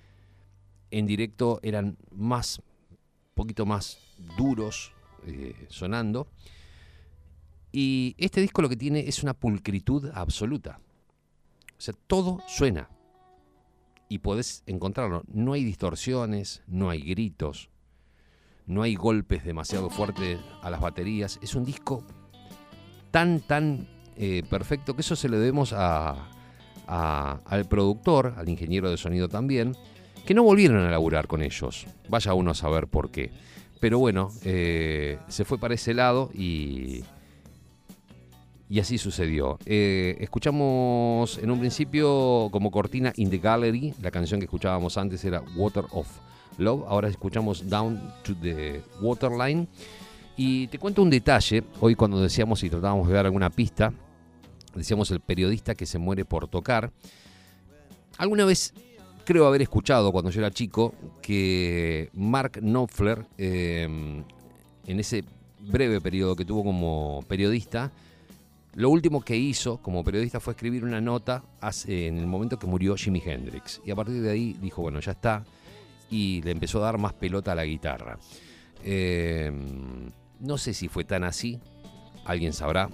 en 0.92 1.08
directo 1.08 1.60
eran 1.64 1.98
más, 2.12 2.62
poquito 3.34 3.66
más 3.66 3.98
duros 4.38 4.94
eh, 5.26 5.56
sonando. 5.70 6.28
Y 7.72 8.16
este 8.18 8.42
disco 8.42 8.62
lo 8.62 8.70
que 8.70 8.75
tiene 8.75 9.01
es 9.08 9.24
una 9.24 9.34
pulcritud 9.34 10.10
absoluta. 10.13 10.80
O 11.78 11.82
sea, 11.82 11.94
todo 12.08 12.44
suena. 12.48 12.90
Y 14.10 14.20
podés 14.20 14.63
encontrarlo. 14.66 15.24
No 15.28 15.54
hay 15.54 15.63
distorsiones, 15.63 16.63
no 16.68 16.90
hay 16.90 17.01
gritos, 17.01 17.70
no 18.66 18.82
hay 18.84 18.96
golpes 18.96 19.46
demasiado 19.46 19.90
fuertes 19.90 20.38
a 20.62 20.70
las 20.70 20.82
baterías. 20.82 21.40
Es 21.42 21.56
un 21.56 21.63
disco 21.63 22.04
tan, 23.10 23.40
tan 23.40 23.88
eh, 24.18 24.44
perfecto 24.50 24.96
que 24.96 25.01
eso 25.01 25.16
se 25.16 25.30
lo 25.30 25.40
debemos 25.40 25.74
a, 25.74 26.28
al 26.88 27.66
productor, 27.70 28.34
al 28.36 28.50
ingeniero 28.50 28.90
de 28.90 28.98
sonido 28.98 29.30
también, 29.30 29.78
que 30.25 30.34
no 30.34 30.44
volvieron 30.44 30.86
a 30.86 30.92
laburar 30.92 31.28
con 31.28 31.42
ellos. 31.42 31.86
Vaya 32.10 32.34
uno 32.34 32.51
a 32.51 32.56
saber 32.56 32.88
por 32.88 33.12
qué. 33.12 33.32
Pero 33.80 33.98
bueno, 33.98 34.30
eh, 34.44 35.18
se 35.30 35.46
fue 35.46 35.58
para 35.58 35.74
ese 35.74 35.94
lado 35.94 36.30
y, 36.34 37.04
y 38.72 38.80
así 38.80 38.98
sucedió. 38.98 39.60
Eh, 39.66 40.16
escuchamos 40.22 41.38
en 41.40 41.51
un 41.51 41.60
principio 41.60 42.48
como 42.54 42.72
cortina 42.72 43.12
In 43.18 43.30
the 43.30 43.38
Gallery, 43.38 43.94
la 44.01 44.12
canción 44.12 44.40
que 44.40 44.46
escuchábamos 44.46 44.98
antes 44.98 45.25
era 45.25 45.44
Water 45.58 45.84
of 45.92 46.08
Love, 46.58 46.86
ahora 46.88 47.10
escuchamos 47.10 47.70
Down 47.70 48.01
to 48.24 48.34
the 48.42 48.82
Waterline. 49.01 49.68
Y 50.38 50.68
te 50.68 50.80
cuento 50.80 51.01
un 51.01 51.10
detalle, 51.10 51.66
hoy 51.82 51.96
cuando 51.96 52.22
decíamos 52.22 52.62
si 52.62 52.70
tratábamos 52.70 53.10
de 53.10 53.13
dar 53.13 53.25
alguna 53.25 53.50
pista, 53.50 53.92
decíamos 54.74 55.12
el 55.12 55.20
periodista 55.20 55.75
que 55.75 55.86
se 55.86 56.00
muere 56.00 56.24
por 56.24 56.48
tocar. 56.48 56.94
Alguna 58.20 58.46
vez 58.46 58.74
creo 59.25 59.48
haber 59.48 59.63
escuchado 59.63 60.13
cuando 60.13 60.32
yo 60.32 60.40
era 60.40 60.50
chico 60.50 60.96
que 61.22 62.10
Mark 62.13 62.54
Knopfler, 62.62 63.25
eh, 63.38 63.84
en 64.88 65.00
ese 65.01 65.25
breve 65.60 66.00
periodo 66.00 66.38
que 66.38 66.46
tuvo 66.46 66.63
como 66.63 67.20
periodista, 67.28 67.92
lo 68.74 68.90
último 68.90 69.22
que 69.22 69.36
hizo 69.36 69.78
como 69.82 70.04
periodista 70.04 70.40
fue 70.40 70.54
escribir 70.54 70.86
una 70.86 71.01
nota 71.01 71.44
en 71.88 72.18
el 72.18 72.25
momento 72.25 72.58
que 72.58 72.68
murió 72.68 72.96
Jimi 72.96 73.22
Hendrix. 73.24 73.82
Y 73.86 73.92
a 73.92 73.96
partir 73.96 74.22
de 74.22 74.32
ahí 74.32 74.56
dijo, 74.62 74.82
bueno, 74.82 75.00
ya 75.01 75.12
está. 75.12 75.44
Y 76.10 76.42
le 76.42 76.51
empezó 76.51 76.80
a 76.80 76.86
dar 76.86 76.98
más 76.98 77.13
pelota 77.13 77.51
a 77.51 77.56
la 77.56 77.66
guitarra. 77.66 78.18
Eh, 78.84 79.51
no 80.40 80.58
sé 80.58 80.74
si 80.74 80.88
fue 80.88 81.04
tan 81.04 81.24
así, 81.25 81.60
alguien 82.25 82.54
sabrá. 82.54 82.90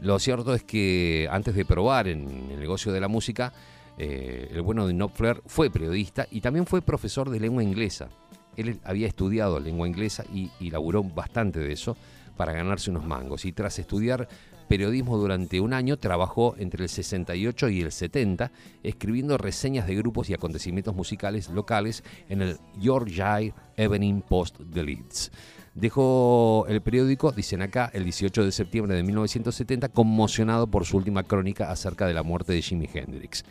Lo 0.00 0.18
cierto 0.18 0.54
es 0.54 0.62
que 0.62 1.28
antes 1.30 1.54
de 1.54 1.64
probar 1.64 2.08
en 2.08 2.50
el 2.50 2.58
negocio 2.58 2.92
de 2.92 3.00
la 3.00 3.08
música, 3.08 3.52
eh, 3.98 4.48
el 4.50 4.62
bueno 4.62 4.86
de 4.86 4.94
Knopfler 4.94 5.42
fue 5.44 5.70
periodista 5.70 6.26
y 6.30 6.40
también 6.40 6.66
fue 6.66 6.80
profesor 6.80 7.28
de 7.28 7.40
lengua 7.40 7.62
inglesa. 7.62 8.08
Él 8.56 8.80
había 8.82 9.06
estudiado 9.06 9.60
lengua 9.60 9.86
inglesa 9.86 10.24
y, 10.32 10.50
y 10.58 10.70
laburó 10.70 11.02
bastante 11.02 11.58
de 11.58 11.72
eso 11.72 11.96
para 12.36 12.52
ganarse 12.52 12.90
unos 12.90 13.04
mangos. 13.04 13.44
Y 13.44 13.52
tras 13.52 13.78
estudiar 13.78 14.28
periodismo 14.68 15.16
durante 15.18 15.60
un 15.60 15.72
año, 15.72 15.96
trabajó 15.96 16.54
entre 16.58 16.84
el 16.84 16.88
68 16.88 17.68
y 17.70 17.80
el 17.80 17.90
70 17.92 18.52
escribiendo 18.82 19.36
reseñas 19.38 19.86
de 19.86 19.94
grupos 19.96 20.28
y 20.30 20.34
acontecimientos 20.34 20.94
musicales 20.94 21.48
locales 21.48 22.04
en 22.28 22.42
el 22.42 22.58
Yorkshire 22.78 23.54
Evening 23.76 24.20
Post 24.22 24.60
de 24.60 24.82
Leeds. 24.84 25.32
Dejó 25.74 26.66
el 26.68 26.80
periódico, 26.82 27.30
dicen 27.30 27.62
acá, 27.62 27.90
el 27.94 28.02
18 28.04 28.44
de 28.44 28.50
septiembre 28.52 28.96
de 28.96 29.02
1970, 29.04 29.88
conmocionado 29.90 30.66
por 30.66 30.84
su 30.84 30.96
última 30.96 31.22
crónica 31.22 31.70
acerca 31.70 32.06
de 32.06 32.14
la 32.14 32.22
muerte 32.24 32.52
de 32.52 32.62
Jimi 32.62 32.88
Hendrix. 32.92 33.44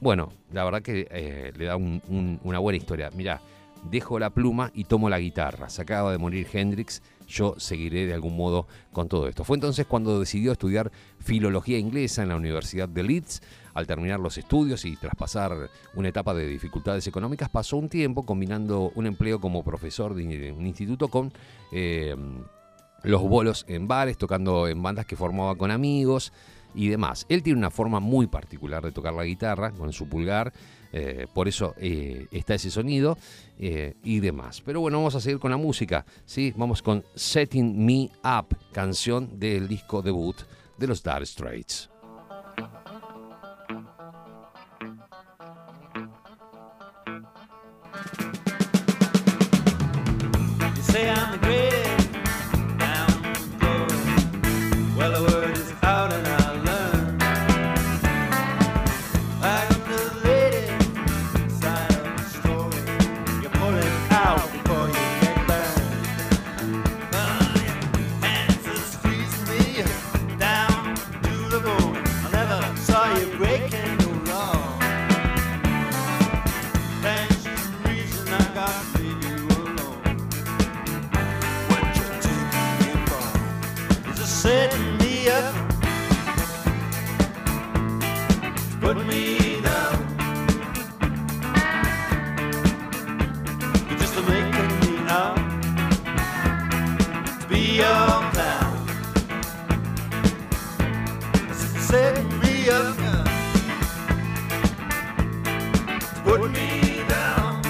Bueno, 0.00 0.32
la 0.52 0.64
verdad 0.64 0.82
que 0.82 1.06
eh, 1.10 1.52
le 1.56 1.64
da 1.64 1.76
un- 1.76 2.00
un- 2.08 2.38
una 2.44 2.58
buena 2.60 2.76
historia. 2.76 3.10
Mirá, 3.16 3.40
dejo 3.90 4.18
la 4.20 4.30
pluma 4.30 4.70
y 4.72 4.84
tomo 4.84 5.08
la 5.10 5.18
guitarra. 5.18 5.68
Se 5.68 5.82
acaba 5.82 6.12
de 6.12 6.18
morir 6.18 6.46
Hendrix, 6.52 7.02
yo 7.26 7.54
seguiré 7.58 8.06
de 8.06 8.14
algún 8.14 8.36
modo 8.36 8.66
con 8.92 9.08
todo 9.08 9.28
esto. 9.28 9.44
Fue 9.44 9.56
entonces 9.56 9.86
cuando 9.86 10.20
decidió 10.20 10.52
estudiar 10.52 10.90
filología 11.18 11.78
inglesa 11.78 12.22
en 12.22 12.28
la 12.28 12.36
Universidad 12.36 12.88
de 12.88 13.02
Leeds. 13.02 13.42
Al 13.74 13.88
terminar 13.88 14.20
los 14.20 14.38
estudios 14.38 14.84
y 14.84 14.94
tras 14.94 15.16
pasar 15.16 15.68
una 15.94 16.08
etapa 16.08 16.32
de 16.32 16.46
dificultades 16.46 17.08
económicas, 17.08 17.48
pasó 17.48 17.76
un 17.76 17.88
tiempo 17.88 18.24
combinando 18.24 18.92
un 18.94 19.06
empleo 19.06 19.40
como 19.40 19.64
profesor 19.64 20.14
de 20.14 20.52
un 20.52 20.66
instituto 20.66 21.08
con 21.08 21.32
eh, 21.72 22.14
los 23.04 23.22
bolos 23.22 23.64
en 23.68 23.86
bares, 23.86 24.18
tocando 24.18 24.66
en 24.66 24.82
bandas 24.82 25.06
que 25.06 25.16
formaba 25.16 25.54
con 25.54 25.70
amigos 25.70 26.32
y 26.74 26.88
demás. 26.88 27.26
Él 27.28 27.42
tiene 27.42 27.58
una 27.58 27.70
forma 27.70 28.00
muy 28.00 28.26
particular 28.26 28.82
de 28.82 28.92
tocar 28.92 29.14
la 29.14 29.24
guitarra 29.24 29.70
con 29.70 29.92
su 29.92 30.08
pulgar, 30.08 30.52
eh, 30.92 31.26
por 31.32 31.48
eso 31.48 31.74
eh, 31.78 32.26
está 32.30 32.54
ese 32.54 32.70
sonido 32.70 33.16
eh, 33.58 33.94
y 34.02 34.20
demás. 34.20 34.62
Pero 34.64 34.80
bueno, 34.80 34.98
vamos 34.98 35.14
a 35.14 35.20
seguir 35.20 35.38
con 35.38 35.50
la 35.50 35.56
música, 35.56 36.04
¿sí? 36.24 36.52
Vamos 36.56 36.82
con 36.82 37.04
Setting 37.14 37.84
Me 37.84 38.10
Up, 38.24 38.56
canción 38.72 39.38
del 39.38 39.68
disco 39.68 40.02
debut 40.02 40.36
de 40.78 40.86
los 40.86 41.02
Dire 41.02 41.26
Straits. 41.26 41.93
To 97.74 97.80
be 97.80 97.82
your 97.82 98.30
pal. 98.34 98.72
Is 101.50 101.90
it 101.90 102.24
me 102.42 102.68
up? 102.70 102.96
Put 106.24 106.50
me 106.52 107.02
down. 107.08 107.62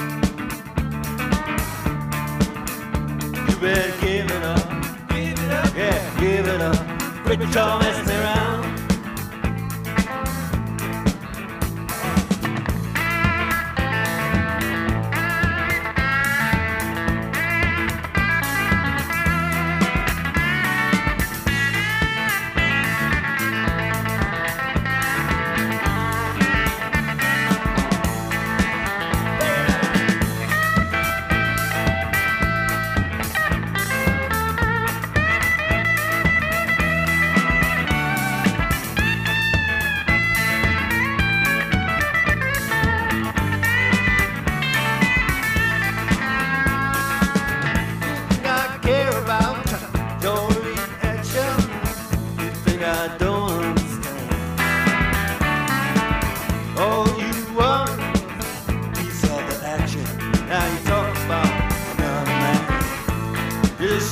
You 3.47 3.55
better 3.57 3.93
give 4.01 4.31
it 4.31 4.43
up. 4.43 4.69
Give 5.09 5.39
it 5.39 5.51
up. 5.51 5.75
Yeah, 5.75 6.19
give 6.19 6.47
it 6.47 6.61
up. 6.61 6.77
Quit 7.25 7.39
your 7.39 7.79
messing 7.79 8.04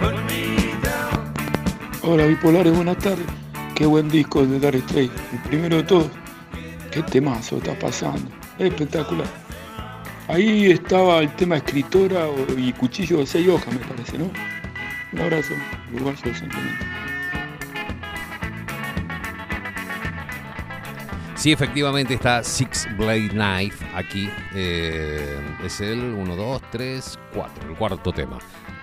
Making 0.00 0.26
me 0.26 0.72
up. 0.82 1.22
Hola 2.02 2.26
bipolares, 2.26 2.74
buenas 2.74 2.98
tardes. 2.98 3.24
Qué 3.76 3.86
buen 3.86 4.08
disco 4.08 4.44
de 4.44 4.80
Straits. 4.80 5.14
El 5.32 5.38
primero 5.48 5.76
de 5.76 5.84
todos. 5.84 6.25
Qué 6.96 7.02
temazo 7.02 7.58
está 7.58 7.78
pasando. 7.78 8.30
Espectacular. 8.58 9.26
Ahí 10.28 10.70
estaba 10.70 11.18
el 11.18 11.36
tema 11.36 11.58
escritora 11.58 12.26
y 12.56 12.72
cuchillo 12.72 13.18
de 13.18 13.26
seis 13.26 13.46
hojas, 13.48 13.70
me 13.74 13.80
parece, 13.80 14.16
¿no? 14.16 14.30
Un 15.12 15.20
abrazo, 15.20 15.52
uruguayo 15.92 16.22
Clemente. 16.22 16.86
Sí, 21.34 21.52
efectivamente 21.52 22.14
está 22.14 22.42
Six 22.42 22.88
Blade 22.96 23.28
Knife 23.28 23.84
aquí. 23.94 24.30
eh, 24.54 25.38
es 25.62 25.82
el 25.82 26.00
1, 26.00 26.34
2, 26.34 26.62
3, 26.72 27.18
4, 27.34 27.68
el 27.68 27.76
cuarto 27.76 28.10
tema. 28.10 28.38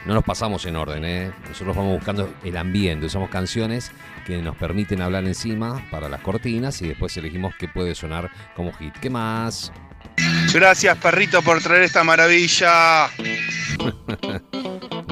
No 0.06 0.14
nos 0.14 0.24
pasamos 0.24 0.66
en 0.66 0.76
orden, 0.76 1.06
¿eh? 1.06 1.32
Nosotros 1.48 1.76
vamos 1.76 1.96
buscando 1.96 2.34
el 2.44 2.58
ambiente. 2.58 3.06
Usamos 3.06 3.30
canciones 3.30 3.92
que 4.26 4.42
nos 4.42 4.56
permiten 4.58 5.02
hablar 5.02 5.24
encima 5.26 5.86
para 5.90 6.10
las 6.10 6.22
cortinas 6.22 6.82
y 6.82 6.90
después 6.90 7.16
elegimos 7.18 7.56
qué 7.58 7.68
puede 7.68 7.96
sonar 7.96 8.30
como 8.56 8.74
hit. 8.74 8.94
¿Qué 9.00 9.10
más? 9.10 9.72
Gracias, 10.54 10.98
perrito, 10.98 11.42
por 11.42 11.62
traer 11.62 11.84
esta 11.84 12.04
maravilla. 12.04 13.08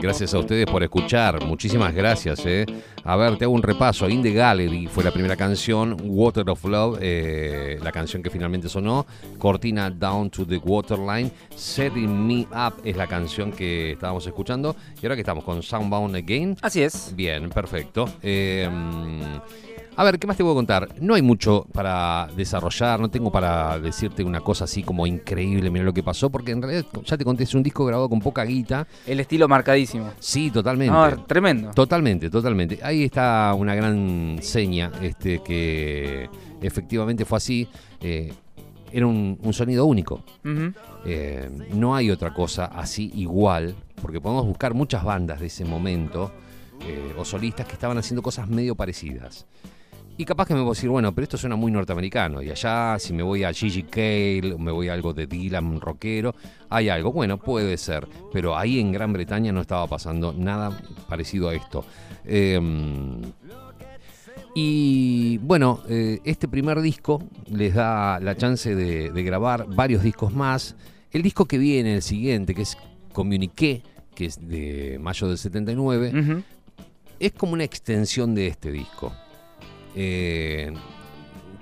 Gracias 0.01 0.33
a 0.33 0.39
ustedes 0.39 0.65
por 0.65 0.81
escuchar. 0.81 1.45
Muchísimas 1.45 1.93
gracias. 1.93 2.43
¿eh? 2.47 2.65
A 3.03 3.15
ver, 3.15 3.37
te 3.37 3.45
hago 3.45 3.53
un 3.53 3.61
repaso. 3.61 4.09
In 4.09 4.23
the 4.23 4.33
Gallery 4.33 4.87
fue 4.87 5.03
la 5.03 5.11
primera 5.11 5.35
canción. 5.35 5.95
Water 6.03 6.49
of 6.49 6.65
Love, 6.65 6.97
eh, 7.01 7.77
la 7.83 7.91
canción 7.91 8.23
que 8.23 8.31
finalmente 8.31 8.67
sonó. 8.67 9.05
Cortina 9.37 9.91
Down 9.91 10.31
to 10.31 10.43
the 10.43 10.57
Waterline. 10.57 11.31
Setting 11.55 12.27
Me 12.27 12.47
Up 12.51 12.81
es 12.83 12.97
la 12.97 13.05
canción 13.05 13.51
que 13.51 13.91
estábamos 13.91 14.25
escuchando. 14.25 14.75
Y 14.99 15.05
ahora 15.05 15.15
que 15.15 15.21
estamos 15.21 15.43
con 15.43 15.61
Soundbound 15.61 16.15
Again. 16.15 16.57
Así 16.63 16.81
es. 16.81 17.13
Bien, 17.15 17.49
perfecto. 17.51 18.09
Eh, 18.23 18.67
A 19.97 20.03
ver, 20.05 20.17
¿qué 20.19 20.25
más 20.25 20.37
te 20.37 20.43
puedo 20.43 20.55
contar? 20.55 20.87
No 21.01 21.15
hay 21.15 21.21
mucho 21.21 21.65
para 21.73 22.29
desarrollar, 22.35 22.99
no 22.99 23.09
tengo 23.09 23.31
para 23.31 23.77
decirte 23.77 24.23
una 24.23 24.39
cosa 24.39 24.63
así 24.63 24.83
como 24.83 25.05
increíble, 25.05 25.69
mira 25.69 25.83
lo 25.83 25.93
que 25.93 26.01
pasó, 26.01 26.29
porque 26.29 26.51
en 26.51 26.61
realidad, 26.61 26.85
ya 27.03 27.17
te 27.17 27.25
conté, 27.25 27.43
es 27.43 27.53
un 27.53 27.61
disco 27.61 27.85
grabado 27.85 28.07
con 28.07 28.19
poca 28.21 28.43
guita. 28.45 28.87
El 29.05 29.19
estilo 29.19 29.47
marcadísimo. 29.49 30.11
Sí, 30.19 30.49
totalmente. 30.49 30.93
No, 30.93 31.25
tremendo. 31.25 31.71
Totalmente, 31.71 32.29
totalmente. 32.29 32.79
Ahí 32.81 33.03
está 33.03 33.53
una 33.53 33.75
gran 33.75 34.39
seña 34.41 34.91
este, 35.01 35.43
que 35.43 36.29
efectivamente 36.61 37.25
fue 37.25 37.37
así. 37.37 37.67
Eh, 37.99 38.33
era 38.93 39.05
un, 39.07 39.37
un 39.41 39.53
sonido 39.53 39.85
único. 39.85 40.23
Eh, 41.05 41.49
no 41.73 41.95
hay 41.95 42.11
otra 42.11 42.33
cosa 42.33 42.65
así 42.65 43.11
igual, 43.15 43.75
porque 44.01 44.21
podemos 44.21 44.45
buscar 44.45 44.73
muchas 44.73 45.03
bandas 45.03 45.39
de 45.41 45.47
ese 45.47 45.65
momento 45.65 46.31
eh, 46.87 47.13
o 47.17 47.25
solistas 47.25 47.67
que 47.67 47.73
estaban 47.73 47.97
haciendo 47.97 48.21
cosas 48.21 48.47
medio 48.47 48.75
parecidas. 48.75 49.45
Y 50.21 50.25
capaz 50.25 50.45
que 50.45 50.53
me 50.53 50.59
puedo 50.59 50.73
decir, 50.73 50.87
bueno, 50.87 51.15
pero 51.15 51.23
esto 51.23 51.35
suena 51.35 51.55
muy 51.55 51.71
norteamericano. 51.71 52.43
Y 52.43 52.51
allá, 52.51 52.99
si 52.99 53.11
me 53.11 53.23
voy 53.23 53.43
a 53.43 53.51
Gigi 53.51 53.81
Cale, 53.81 54.55
me 54.59 54.71
voy 54.71 54.87
a 54.87 54.93
algo 54.93 55.15
de 55.15 55.25
Dylan 55.25 55.81
rockero, 55.81 56.35
hay 56.69 56.89
algo. 56.89 57.11
Bueno, 57.11 57.39
puede 57.39 57.75
ser. 57.75 58.07
Pero 58.31 58.55
ahí 58.55 58.79
en 58.79 58.91
Gran 58.91 59.11
Bretaña 59.13 59.51
no 59.51 59.61
estaba 59.61 59.87
pasando 59.87 60.31
nada 60.31 60.79
parecido 61.09 61.49
a 61.49 61.55
esto. 61.55 61.83
Eh, 62.23 62.59
y 64.53 65.39
bueno, 65.39 65.79
eh, 65.89 66.19
este 66.23 66.47
primer 66.47 66.81
disco 66.81 67.23
les 67.47 67.73
da 67.73 68.19
la 68.19 68.37
chance 68.37 68.75
de, 68.75 69.09
de 69.11 69.23
grabar 69.23 69.65
varios 69.73 70.03
discos 70.03 70.31
más. 70.35 70.75
El 71.11 71.23
disco 71.23 71.45
que 71.45 71.57
viene, 71.57 71.95
el 71.95 72.03
siguiente, 72.03 72.53
que 72.53 72.61
es 72.61 72.77
Communiqué, 73.11 73.81
que 74.13 74.25
es 74.25 74.47
de 74.47 74.99
mayo 75.01 75.27
del 75.27 75.39
79, 75.39 76.11
Ujú. 76.15 76.43
es 77.19 77.31
como 77.31 77.53
una 77.53 77.63
extensión 77.63 78.35
de 78.35 78.45
este 78.45 78.71
disco. 78.71 79.11
Eh, 79.95 80.73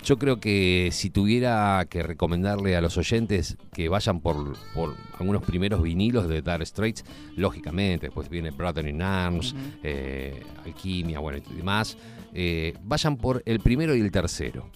yo 0.04 0.18
creo 0.18 0.40
que 0.40 0.90
si 0.92 1.10
tuviera 1.10 1.86
que 1.90 2.04
recomendarle 2.04 2.76
a 2.76 2.82
los 2.82 2.98
oyentes 2.98 3.58
que 3.74 3.90
vayan 3.90 4.22
por, 4.22 4.56
por 4.74 4.96
algunos 5.18 5.44
primeros 5.44 5.82
vinilos 5.84 6.28
de 6.28 6.42
Dark 6.42 6.66
Straits, 6.66 7.04
lógicamente, 7.36 8.08
después 8.08 8.30
viene 8.30 8.52
Brother 8.52 8.88
in 8.88 9.02
Arms, 9.02 9.54
eh, 9.84 10.42
Alquimia, 10.66 11.20
bueno, 11.20 11.38
y 11.38 11.56
demás, 11.56 11.98
eh, 12.34 12.74
vayan 12.84 13.18
por 13.18 13.44
el 13.46 13.60
primero 13.60 13.96
y 13.96 14.00
el 14.00 14.12
tercero. 14.12 14.70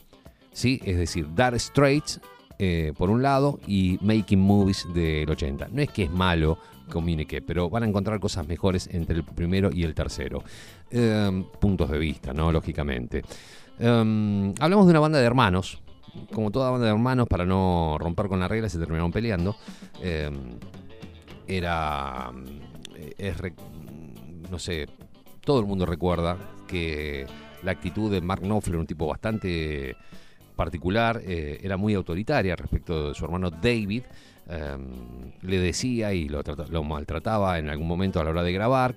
¿sí? 0.52 0.82
Es 0.84 0.98
decir, 0.98 1.28
Dark 1.34 1.60
Straits 1.60 2.20
eh, 2.60 2.94
por 2.98 3.10
un 3.10 3.22
lado 3.22 3.60
y 3.66 3.98
Making 4.02 4.40
Movies 4.40 4.86
del 4.94 5.30
80. 5.30 5.70
No 5.72 5.82
es 5.82 5.90
que 5.90 6.04
es 6.04 6.12
malo 6.12 6.58
Communique, 6.92 7.42
pero 7.42 7.70
van 7.70 7.84
a 7.84 7.88
encontrar 7.88 8.20
cosas 8.20 8.48
mejores 8.48 8.88
entre 8.92 9.16
el 9.16 9.24
primero 9.24 9.70
y 9.74 9.84
el 9.84 9.94
tercero. 9.94 10.44
Eh, 10.92 11.46
puntos 11.60 11.90
de 11.90 11.98
vista, 11.98 12.34
¿no? 12.34 12.52
Lógicamente. 12.52 13.24
Eh, 13.80 14.54
hablamos 14.60 14.86
de 14.86 14.92
una 14.92 15.00
banda 15.00 15.20
de 15.20 15.26
hermanos. 15.26 15.82
Como 16.32 16.52
toda 16.52 16.70
banda 16.70 16.86
de 16.86 16.94
hermanos, 16.94 17.28
para 17.28 17.46
no 17.46 17.98
romper 18.00 18.28
con 18.28 18.40
la 18.40 18.48
regla, 18.48 18.70
se 18.70 18.78
terminaron 18.78 19.12
peleando. 19.12 19.56
Eh, 20.02 20.30
era. 21.48 22.32
eh, 22.96 23.14
es 23.18 23.36
no 24.50 24.60
sé. 24.60 24.88
Todo 25.42 25.60
el 25.60 25.66
mundo 25.66 25.86
recuerda 25.86 26.38
que 26.68 27.26
la 27.64 27.72
actitud 27.72 28.12
de 28.12 28.22
Mark 28.22 28.42
Knopfler, 28.42 28.78
un 28.78 28.88
tipo 28.88 29.08
bastante 29.08 29.96
particular, 30.56 31.22
eh, 31.26 31.60
era 31.62 31.76
muy 31.78 31.94
autoritaria 31.96 32.56
respecto 32.56 33.10
de 33.10 33.16
su 33.16 33.26
hermano 33.26 33.50
David. 33.50 34.04
Eh, 34.50 34.78
le 35.42 35.60
decía 35.60 36.14
y 36.14 36.28
lo, 36.28 36.44
trata- 36.44 36.68
lo 36.70 36.84
maltrataba 36.84 37.60
en 37.60 37.70
algún 37.70 37.88
momento 37.88 38.20
a 38.20 38.24
la 38.24 38.32
hora 38.32 38.44
de 38.44 38.52
grabar, 38.54 38.96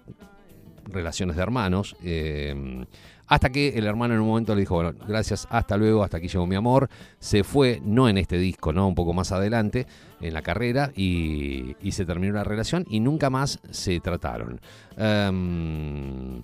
relaciones 0.85 1.37
de 1.37 1.43
hermanos. 1.43 1.97
eh, 2.03 2.85
hasta 3.29 3.51
que 3.51 3.71
el 3.71 3.87
hermano 3.87 4.15
en 4.15 4.21
un 4.21 4.29
momento 4.29 4.55
le 4.55 4.61
dijo, 4.61 4.77
bueno, 4.77 4.95
gracias, 5.07 5.49
hasta 5.51 5.77
luego, 5.77 6.05
hasta 6.05 6.19
aquí 6.19 6.29
llegó 6.29 6.47
mi 6.47 6.55
amor. 6.55 6.89
Se 7.19 7.43
fue, 7.43 7.81
no 7.85 8.09
en 8.09 8.19
este 8.19 8.39
disco, 8.39 8.73
¿no? 8.73 8.87
Un 8.87 8.95
poco 8.95 9.13
más 9.13 9.33
adelante 9.33 9.87
en 10.21 10.33
la 10.33 10.43
carrera 10.43 10.93
y, 10.95 11.75
se 11.91 12.05
terminó 12.07 12.35
la 12.35 12.45
relación 12.45 12.85
y 12.89 13.01
nunca 13.01 13.31
más 13.31 13.59
se 13.71 13.99
trataron. 13.99 14.61
Em, 14.97 16.41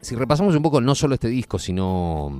si 0.00 0.14
repasamos 0.14 0.56
un 0.56 0.62
poco 0.62 0.80
no 0.80 0.94
solo 0.94 1.14
este 1.14 1.28
disco, 1.28 1.58
sino 1.58 2.32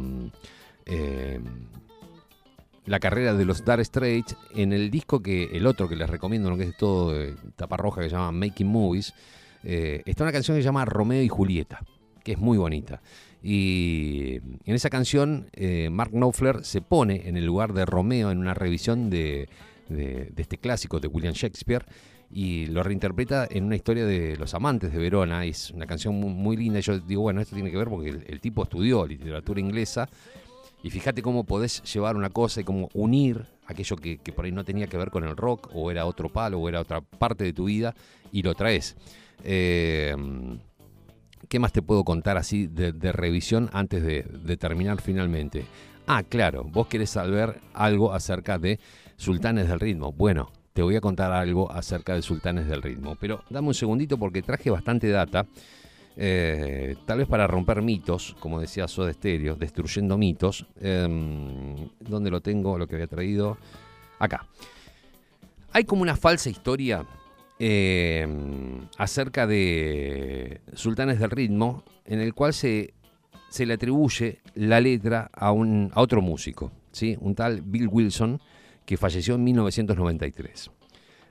la 2.86 2.98
carrera 2.98 3.34
de 3.34 3.44
los 3.44 3.64
Dark 3.64 3.84
Straits, 3.84 4.36
en 4.54 4.72
el 4.72 4.90
disco 4.90 5.22
que 5.22 5.44
el 5.52 5.66
otro 5.66 5.88
que 5.88 5.96
les 5.96 6.08
recomiendo, 6.08 6.50
¿no? 6.50 6.56
que 6.56 6.64
es 6.64 6.76
todo 6.76 7.12
de 7.12 7.34
tapa 7.56 7.76
roja, 7.76 8.00
que 8.00 8.08
se 8.08 8.16
llama 8.16 8.32
Making 8.32 8.66
Movies, 8.66 9.14
eh, 9.62 10.02
está 10.06 10.24
una 10.24 10.32
canción 10.32 10.56
que 10.56 10.62
se 10.62 10.66
llama 10.66 10.84
Romeo 10.84 11.22
y 11.22 11.28
Julieta, 11.28 11.82
que 12.24 12.32
es 12.32 12.38
muy 12.38 12.58
bonita. 12.58 13.02
Y 13.42 14.36
en 14.64 14.74
esa 14.74 14.90
canción, 14.90 15.48
eh, 15.52 15.88
Mark 15.90 16.10
Knopfler 16.12 16.64
se 16.64 16.82
pone 16.82 17.28
en 17.28 17.36
el 17.36 17.46
lugar 17.46 17.72
de 17.72 17.86
Romeo 17.86 18.30
en 18.30 18.38
una 18.38 18.54
revisión 18.54 19.08
de, 19.08 19.48
este 19.88 20.58
clásico 20.58 21.00
de 21.00 21.08
William 21.08 21.34
Shakespeare 21.34 21.84
y 22.32 22.66
lo 22.66 22.82
reinterpreta 22.82 23.48
en 23.50 23.64
una 23.64 23.76
historia 23.76 24.04
de 24.04 24.36
los 24.36 24.54
amantes 24.54 24.92
de 24.92 24.98
Verona. 24.98 25.44
Es 25.44 25.70
una 25.70 25.86
canción 25.86 26.14
muy, 26.14 26.56
linda. 26.56 26.80
Yo 26.80 26.98
digo, 26.98 27.22
bueno, 27.22 27.40
esto 27.40 27.54
tiene 27.54 27.70
que 27.70 27.76
ver 27.76 27.88
porque 27.88 28.10
el, 28.10 28.24
el 28.26 28.40
tipo 28.40 28.62
estudió 28.62 29.06
literatura 29.06 29.58
inglesa. 29.58 30.08
Y 30.82 30.90
fíjate 30.90 31.22
cómo 31.22 31.44
podés 31.44 31.82
llevar 31.82 32.16
una 32.16 32.30
cosa 32.30 32.60
y 32.60 32.64
cómo 32.64 32.88
unir 32.94 33.46
aquello 33.66 33.96
que, 33.96 34.18
que 34.18 34.32
por 34.32 34.44
ahí 34.44 34.52
no 34.52 34.64
tenía 34.64 34.86
que 34.86 34.96
ver 34.96 35.10
con 35.10 35.24
el 35.24 35.36
rock, 35.36 35.70
o 35.74 35.90
era 35.90 36.06
otro 36.06 36.28
palo, 36.28 36.58
o 36.58 36.68
era 36.68 36.80
otra 36.80 37.00
parte 37.00 37.44
de 37.44 37.52
tu 37.52 37.66
vida, 37.66 37.94
y 38.32 38.42
lo 38.42 38.54
traes. 38.54 38.96
Eh, 39.44 40.14
¿Qué 41.48 41.58
más 41.58 41.72
te 41.72 41.82
puedo 41.82 42.04
contar 42.04 42.36
así 42.36 42.66
de, 42.66 42.92
de 42.92 43.12
revisión 43.12 43.70
antes 43.72 44.02
de, 44.02 44.22
de 44.22 44.56
terminar 44.56 45.00
finalmente? 45.00 45.64
Ah, 46.06 46.22
claro, 46.22 46.64
vos 46.64 46.86
querés 46.86 47.10
saber 47.10 47.60
algo 47.72 48.12
acerca 48.12 48.58
de 48.58 48.78
Sultanes 49.16 49.68
del 49.68 49.80
Ritmo. 49.80 50.12
Bueno, 50.12 50.50
te 50.72 50.82
voy 50.82 50.96
a 50.96 51.00
contar 51.00 51.32
algo 51.32 51.70
acerca 51.70 52.14
de 52.14 52.22
Sultanes 52.22 52.66
del 52.66 52.82
Ritmo, 52.82 53.16
pero 53.20 53.42
dame 53.50 53.68
un 53.68 53.74
segundito 53.74 54.18
porque 54.18 54.42
traje 54.42 54.70
bastante 54.70 55.08
data. 55.08 55.46
Eh, 56.16 56.96
tal 57.07 57.18
vez 57.18 57.29
para 57.29 57.46
romper 57.46 57.83
mitos, 57.83 58.37
como 58.40 58.61
decía 58.61 58.88
Soda 58.88 59.12
Stereo, 59.12 59.57
destruyendo 59.57 60.18
mitos. 60.18 60.66
Em, 60.81 61.88
¿Dónde 62.01 62.31
lo 62.31 62.40
tengo? 62.40 62.79
Lo 62.79 62.87
que 62.87 62.96
había 62.96 63.07
traído. 63.07 63.59
Acá. 64.18 64.46
Hay 65.73 65.85
como 65.85 66.03
una 66.03 66.16
falsa 66.16 66.51
historia 66.51 67.07
eh, 67.59 68.27
acerca 68.99 69.46
de 69.46 70.61
Sultanes 70.75 71.20
del 71.20 71.31
Ritmo, 71.31 71.85
en 72.05 72.20
el 72.20 72.35
cual 72.35 72.53
se, 72.53 72.92
se 73.51 73.66
le 73.66 73.75
atribuye 73.75 74.40
la 74.55 74.81
letra 74.81 75.31
a, 75.33 75.53
un, 75.53 75.90
a 75.94 76.01
otro 76.01 76.23
músico, 76.23 76.73
¿sí? 76.90 77.16
un 77.20 77.35
tal 77.35 77.62
Bill 77.62 77.88
Wilson, 77.90 78.40
que 78.85 78.96
falleció 78.96 79.37
en 79.37 79.44
1993. 79.44 80.70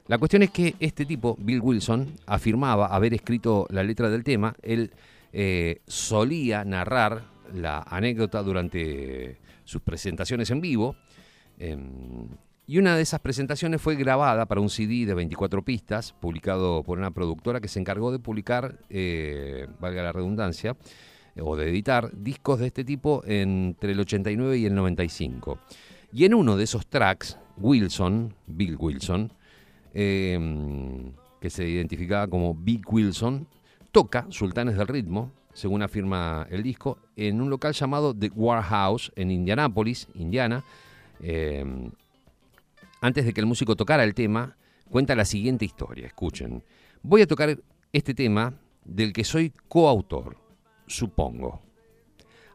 La 0.10 0.17
cuestión 0.17 0.41
es 0.41 0.50
que 0.50 0.74
este 0.80 1.06
tipo, 1.06 1.38
Bill 1.39 1.62
Wilson, 1.62 2.15
afirmaba 2.26 2.88
haber 2.88 3.13
escrito 3.13 3.67
la 3.69 3.84
letra 3.84 4.10
del 4.10 4.24
tema. 4.24 4.56
Él 4.63 4.89
eh, 5.32 5.82
solía 5.86 6.65
narrar 6.65 7.26
la 7.54 7.84
anécdota 7.88 8.41
durante 8.41 9.38
sus 9.65 9.84
presentaciones 9.84 10.50
en 10.50 10.62
vivo. 10.62 10.95
em, 11.60 12.28
y 12.65 12.80
una 12.80 12.95
de 12.95 13.04
esas 13.04 13.19
presentaciones 13.19 13.80
fue 13.84 13.95
grabada 13.95 14.48
para 14.48 14.62
un 14.62 14.72
CD 14.72 15.06
de 15.06 15.13
24 15.13 15.63
pistas, 15.63 16.13
publicado 16.13 16.82
por 16.82 16.98
una 16.98 17.12
productora 17.12 17.62
que 17.62 17.67
se 17.67 17.80
encargó 17.80 18.12
de 18.12 18.17
publicar, 18.17 18.80
eh, 18.89 19.67
valga 19.80 20.02
la 20.02 20.12
redundancia, 20.12 20.76
eh, 21.36 21.41
o 21.43 21.56
de 21.56 21.69
editar 21.69 22.10
discos 22.17 22.58
de 22.60 22.65
este 22.65 22.84
tipo 22.84 23.22
entre 23.28 23.91
el 23.91 24.00
89 24.00 24.58
y 24.58 24.65
el 24.65 24.74
95. 24.74 25.60
Y 26.12 26.26
en 26.26 26.34
uno 26.34 26.58
de 26.58 26.63
esos 26.63 26.88
tracks, 26.88 27.38
Wilson, 27.58 28.34
Bill 28.48 28.76
Wilson, 28.76 29.34
eh, 29.93 31.12
que 31.39 31.49
se 31.49 31.67
identificaba 31.67 32.28
como 32.28 32.54
Big 32.54 32.82
Wilson, 32.88 33.47
toca 33.91 34.25
Sultanes 34.30 34.78
del 34.78 34.88
Ritmo, 34.88 35.32
según 35.54 35.82
afirma 35.82 36.47
el 36.49 36.63
disco, 36.63 36.97
en 37.15 37.41
un 37.41 37.49
local 37.49 37.73
llamado 37.73 38.15
The 38.15 38.32
Warehouse 38.36 39.12
en 39.15 39.32
Indianápolis, 39.32 40.08
Indiana. 40.13 40.63
Eh, 41.21 41.65
antes 43.02 43.25
de 43.25 43.34
que 43.34 43.41
el 43.41 43.47
músico 43.47 43.75
tocara 43.75 44.04
el 44.04 44.13
tema, 44.13 44.58
cuenta 44.89 45.15
la 45.15 45.25
siguiente 45.25 45.65
historia. 45.65 46.08
Escuchen. 46.08 46.63
Voy 47.02 47.21
a 47.21 47.28
tocar 47.28 47.58
este 47.93 48.13
tema 48.13 48.54
del 48.84 49.13
que 49.13 49.23
soy 49.23 49.54
coautor, 49.67 50.38
supongo. 50.86 51.62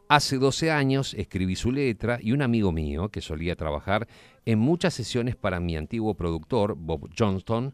Hace 0.07 0.37
12 0.37 0.69
años 0.69 1.15
escribí 1.15 1.55
su 1.55 1.71
letra 1.71 2.19
y 2.21 2.31
un 2.31 2.43
amigo 2.43 2.71
mío, 2.71 3.09
que 3.09 3.21
solía 3.21 3.55
trabajar 3.55 4.07
en 4.45 4.59
muchas 4.59 4.93
sesiones 4.93 5.35
para 5.35 5.59
mi 5.59 5.75
antiguo 5.75 6.13
productor, 6.13 6.75
Bob 6.75 7.09
Johnston, 7.17 7.73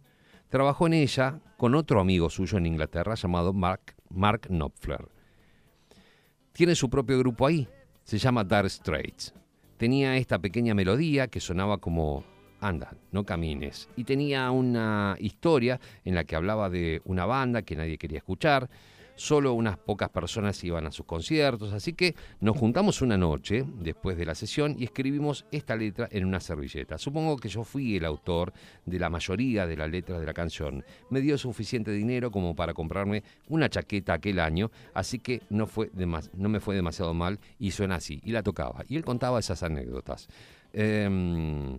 trabajó 0.49 0.88
en 0.88 0.93
ella 0.93 1.39
con 1.57 1.75
otro 1.75 1.99
amigo 1.99 2.29
suyo 2.29 2.57
en 2.57 2.65
Inglaterra 2.65 3.15
llamado 3.15 3.53
Mark, 3.53 3.95
Mark 4.10 4.47
Knopfler. 4.47 5.07
Tiene 6.53 6.75
su 6.75 6.89
propio 6.89 7.19
grupo 7.19 7.45
ahí, 7.45 7.67
se 8.03 8.17
llama 8.17 8.43
Dark 8.43 8.69
Straits. 8.69 9.34
Tenía 9.77 10.15
esta 10.17 10.39
pequeña 10.39 10.73
melodía 10.73 11.27
que 11.27 11.39
sonaba 11.39 11.77
como 11.77 12.23
Anda, 12.60 12.93
no 13.12 13.25
camines. 13.25 13.89
Y 13.95 14.03
tenía 14.03 14.51
una 14.51 15.15
historia 15.19 15.79
en 16.05 16.15
la 16.15 16.23
que 16.23 16.36
hablaba 16.36 16.69
de 16.69 17.01
una 17.05 17.25
banda 17.25 17.63
que 17.63 17.75
nadie 17.75 17.97
quería 17.97 18.19
escuchar, 18.19 18.69
solo 19.21 19.53
unas 19.53 19.77
pocas 19.77 20.10
personas 20.10 20.63
iban 20.63 20.88
a 20.88 20.91
sus 20.91 21.05
conciertos, 21.05 21.73
así 21.73 21.93
que 21.93 22.15
nos 22.39 22.57
juntamos 22.57 23.03
una 23.03 23.17
noche 23.17 23.63
después 23.79 24.17
de 24.17 24.25
la 24.25 24.34
sesión 24.34 24.75
y 24.79 24.86
escribimos 24.86 25.45
esta 25.51 25.75
letra 25.75 26.10
en 26.12 26.25
una 26.25 26.39
servilleta. 26.39 26.97
Supongo 26.97 27.38
que 27.38 27.47
yo 27.47 27.63
fui 27.63 27.95
el 27.97 28.05
autor 28.05 28.51
de 28.84 28.97
la 28.97 29.12
mayoría 29.12 29.67
de 29.67 29.77
las 29.77 29.91
letras 29.91 30.19
de 30.19 30.25
la 30.25 30.34
canción. 30.34 30.84
Me 31.12 31.21
dio 31.21 31.38
suficiente 31.38 31.91
dinero 31.91 32.31
como 32.31 32.55
para 32.55 32.73
comprarme 32.73 33.21
una 33.47 33.69
chaqueta 33.69 34.13
aquel 34.13 34.39
año, 34.39 34.71
así 34.95 35.19
que 35.19 35.43
no, 35.51 35.67
fue 35.67 35.91
no 35.93 36.49
me 36.49 36.60
fue 36.60 36.73
demasiado 36.73 37.13
mal 37.13 37.39
y 37.60 37.69
suena 37.69 37.95
así. 37.97 38.21
Y 38.25 38.31
la 38.31 38.41
tocaba. 38.41 38.84
Y 38.89 38.95
él 38.95 39.05
contaba 39.05 39.39
esas 39.39 39.62
anécdotas. 39.62 40.29
Em, 40.73 41.77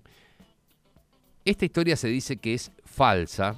esta 1.44 1.64
historia 1.64 1.96
se 1.96 2.06
dice 2.06 2.36
que 2.36 2.54
es 2.54 2.70
falsa, 2.84 3.56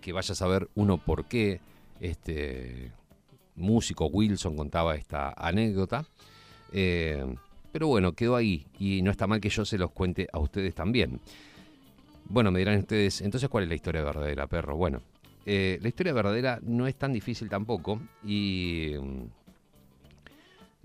que 0.00 0.14
vaya 0.14 0.32
a 0.32 0.36
saber 0.36 0.70
uno 0.74 0.96
por 0.96 1.26
qué. 1.26 1.60
Este 2.02 2.90
músico 3.54 4.06
Wilson 4.06 4.56
contaba 4.56 4.96
esta 4.96 5.32
anécdota. 5.36 6.04
Eh, 6.72 7.24
pero 7.70 7.86
bueno, 7.86 8.12
quedó 8.12 8.34
ahí 8.34 8.66
y 8.78 9.02
no 9.02 9.12
está 9.12 9.26
mal 9.26 9.40
que 9.40 9.48
yo 9.48 9.64
se 9.64 9.78
los 9.78 9.92
cuente 9.92 10.26
a 10.32 10.40
ustedes 10.40 10.74
también. 10.74 11.20
Bueno, 12.28 12.50
me 12.50 12.58
dirán 12.58 12.78
ustedes, 12.78 13.20
entonces, 13.20 13.48
¿cuál 13.48 13.64
es 13.64 13.68
la 13.68 13.76
historia 13.76 14.02
verdadera, 14.02 14.46
perro? 14.48 14.76
Bueno, 14.76 15.00
eh, 15.46 15.78
la 15.80 15.88
historia 15.88 16.12
verdadera 16.12 16.58
no 16.62 16.86
es 16.86 16.96
tan 16.96 17.12
difícil 17.12 17.48
tampoco 17.48 18.00
y 18.24 18.94
mm, 19.00 19.22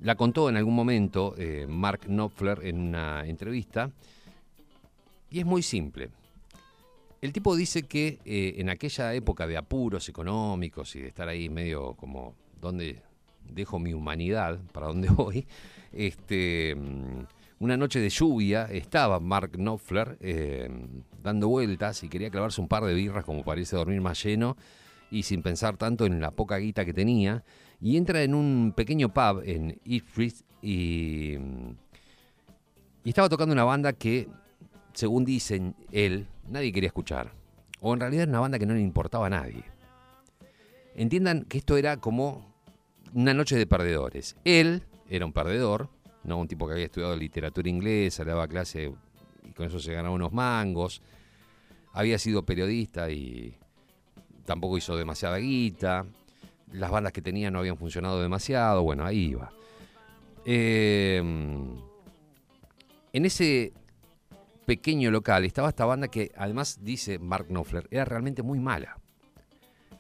la 0.04 0.16
contó 0.16 0.50
en 0.50 0.58
algún 0.58 0.76
momento 0.76 1.34
eh, 1.38 1.66
Mark 1.68 2.02
Knopfler 2.08 2.60
en 2.64 2.80
una 2.80 3.26
entrevista 3.26 3.90
y 5.32 5.40
es 5.40 5.46
muy 5.46 5.64
simple. 5.64 6.10
El 7.22 7.34
tipo 7.34 7.56
dice 7.56 7.84
que 7.84 8.20
eh, 8.26 8.56
en 8.58 8.70
aquella 8.70 9.14
época 9.14 9.48
de 9.48 9.58
apuros 9.58 10.08
económicos 10.08 10.96
y 10.96 11.02
de 11.02 11.08
estar 11.08 11.28
ahí 11.28 11.50
medio 11.50 11.96
como, 11.96 12.36
¿dónde 12.62 13.02
dejo 13.50 13.80
mi 13.80 13.94
humanidad? 13.94 14.60
¿Para 14.72 14.88
dónde 14.88 15.10
voy? 15.16 15.48
Este, 15.92 16.76
mm, 16.76 17.26
una 17.60 17.76
noche 17.76 18.00
de 18.00 18.10
lluvia 18.10 18.66
estaba 18.66 19.20
Mark 19.20 19.54
Knopfler 19.54 20.18
eh, 20.22 20.70
dando 21.24 21.48
vueltas 21.48 22.04
y 22.04 22.10
quería 22.10 22.30
clavarse 22.30 22.62
un 22.62 22.68
par 22.68 22.86
de 22.86 22.94
birras 22.94 23.26
como 23.26 23.44
parece 23.44 23.76
dormir 23.76 24.00
más 24.00 24.24
lleno 24.24 24.56
y 25.10 25.24
sin 25.24 25.42
pensar 25.42 25.76
tanto 25.76 26.06
en 26.06 26.20
la 26.20 26.30
poca 26.30 26.58
guita 26.58 26.86
que 26.86 26.94
tenía. 26.94 27.44
Y 27.82 27.98
entra 27.98 28.22
en 28.22 28.36
un 28.36 28.74
pequeño 28.76 29.12
pub 29.12 29.42
en 29.44 29.80
Ipswich 29.86 30.44
y, 30.62 31.38
y 33.04 33.10
estaba 33.10 33.30
tocando 33.30 33.54
una 33.54 33.64
banda 33.64 33.94
que, 33.94 34.28
según 34.94 35.26
dicen 35.26 35.76
él, 35.92 36.28
nadie 36.50 36.72
quería 36.72 36.88
escuchar. 36.88 37.32
O 37.80 37.94
en 37.94 38.00
realidad 38.00 38.24
era 38.24 38.32
una 38.32 38.40
banda 38.40 38.60
que 38.60 38.66
no 38.66 38.74
le 38.74 38.82
importaba 38.82 39.28
a 39.28 39.30
nadie. 39.30 39.64
Entiendan 40.96 41.44
que 41.46 41.60
esto 41.60 41.78
era 41.78 41.98
como 41.98 42.56
una 43.14 43.34
noche 43.34 43.56
de 43.56 43.68
perdedores. 43.68 44.36
Él 44.44 44.84
era 45.10 45.26
un 45.26 45.34
perdedor, 45.34 45.90
no 46.24 46.38
un 46.38 46.48
tipo 46.48 46.68
que 46.68 46.74
había 46.74 46.86
estudiado 46.86 47.16
literatura 47.16 47.70
inglesa, 47.70 48.24
le 48.24 48.32
daba 48.32 48.48
clase 48.48 48.92
y 49.44 49.52
con 49.52 49.68
eso 49.68 49.80
se 49.80 49.94
ganaba 49.94 50.16
unos 50.16 50.34
mangos. 50.34 51.02
Había 51.94 52.18
sido 52.20 52.44
periodista 52.44 53.10
y 53.10 53.56
tampoco 54.46 54.78
hizo 54.78 54.98
demasiada 54.98 55.38
guita. 55.38 56.06
Las 56.74 56.92
bandas 56.92 57.14
que 57.14 57.22
tenía 57.22 57.50
no 57.50 57.60
habían 57.60 57.78
funcionado 57.78 58.22
demasiado. 58.22 58.84
Bueno, 58.84 59.06
ahí 59.06 59.30
iba. 59.30 59.52
Eh, 60.46 61.18
en 63.14 63.26
ese 63.26 63.74
pequeño 64.68 65.12
local 65.12 65.46
estaba 65.46 65.70
esta 65.70 65.86
banda 65.86 66.10
que 66.10 66.34
además 66.36 66.80
dice 66.82 67.20
Mark 67.20 67.48
Knopfler 67.48 67.88
era 67.90 68.04
realmente 68.04 68.44
muy 68.44 68.60
mala. 68.60 69.00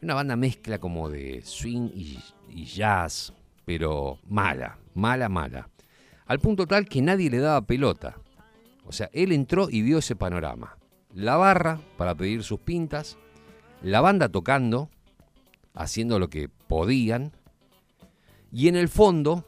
Una 0.01 0.13
banda 0.13 0.35
mezcla 0.35 0.77
como 0.77 1.09
de 1.09 1.41
swing 1.41 1.89
y, 1.93 2.19
y 2.49 2.65
jazz, 2.65 3.33
pero 3.63 4.19
mala, 4.27 4.77
mala, 4.93 5.29
mala. 5.29 5.69
Al 6.25 6.39
punto 6.39 6.67
tal 6.67 6.85
que 6.85 7.01
nadie 7.01 7.29
le 7.29 7.39
daba 7.39 7.65
pelota. 7.65 8.17
O 8.83 8.91
sea, 8.91 9.09
él 9.13 9.31
entró 9.31 9.69
y 9.71 9.81
vio 9.81 9.99
ese 9.99 10.17
panorama. 10.17 10.77
La 11.13 11.37
barra 11.37 11.79
para 11.97 12.13
pedir 12.13 12.43
sus 12.43 12.59
pintas, 12.59 13.17
la 13.81 14.01
banda 14.01 14.27
tocando, 14.27 14.89
haciendo 15.75 16.19
lo 16.19 16.29
que 16.29 16.49
podían, 16.49 17.31
y 18.51 18.67
en 18.67 18.75
el 18.75 18.89
fondo, 18.89 19.45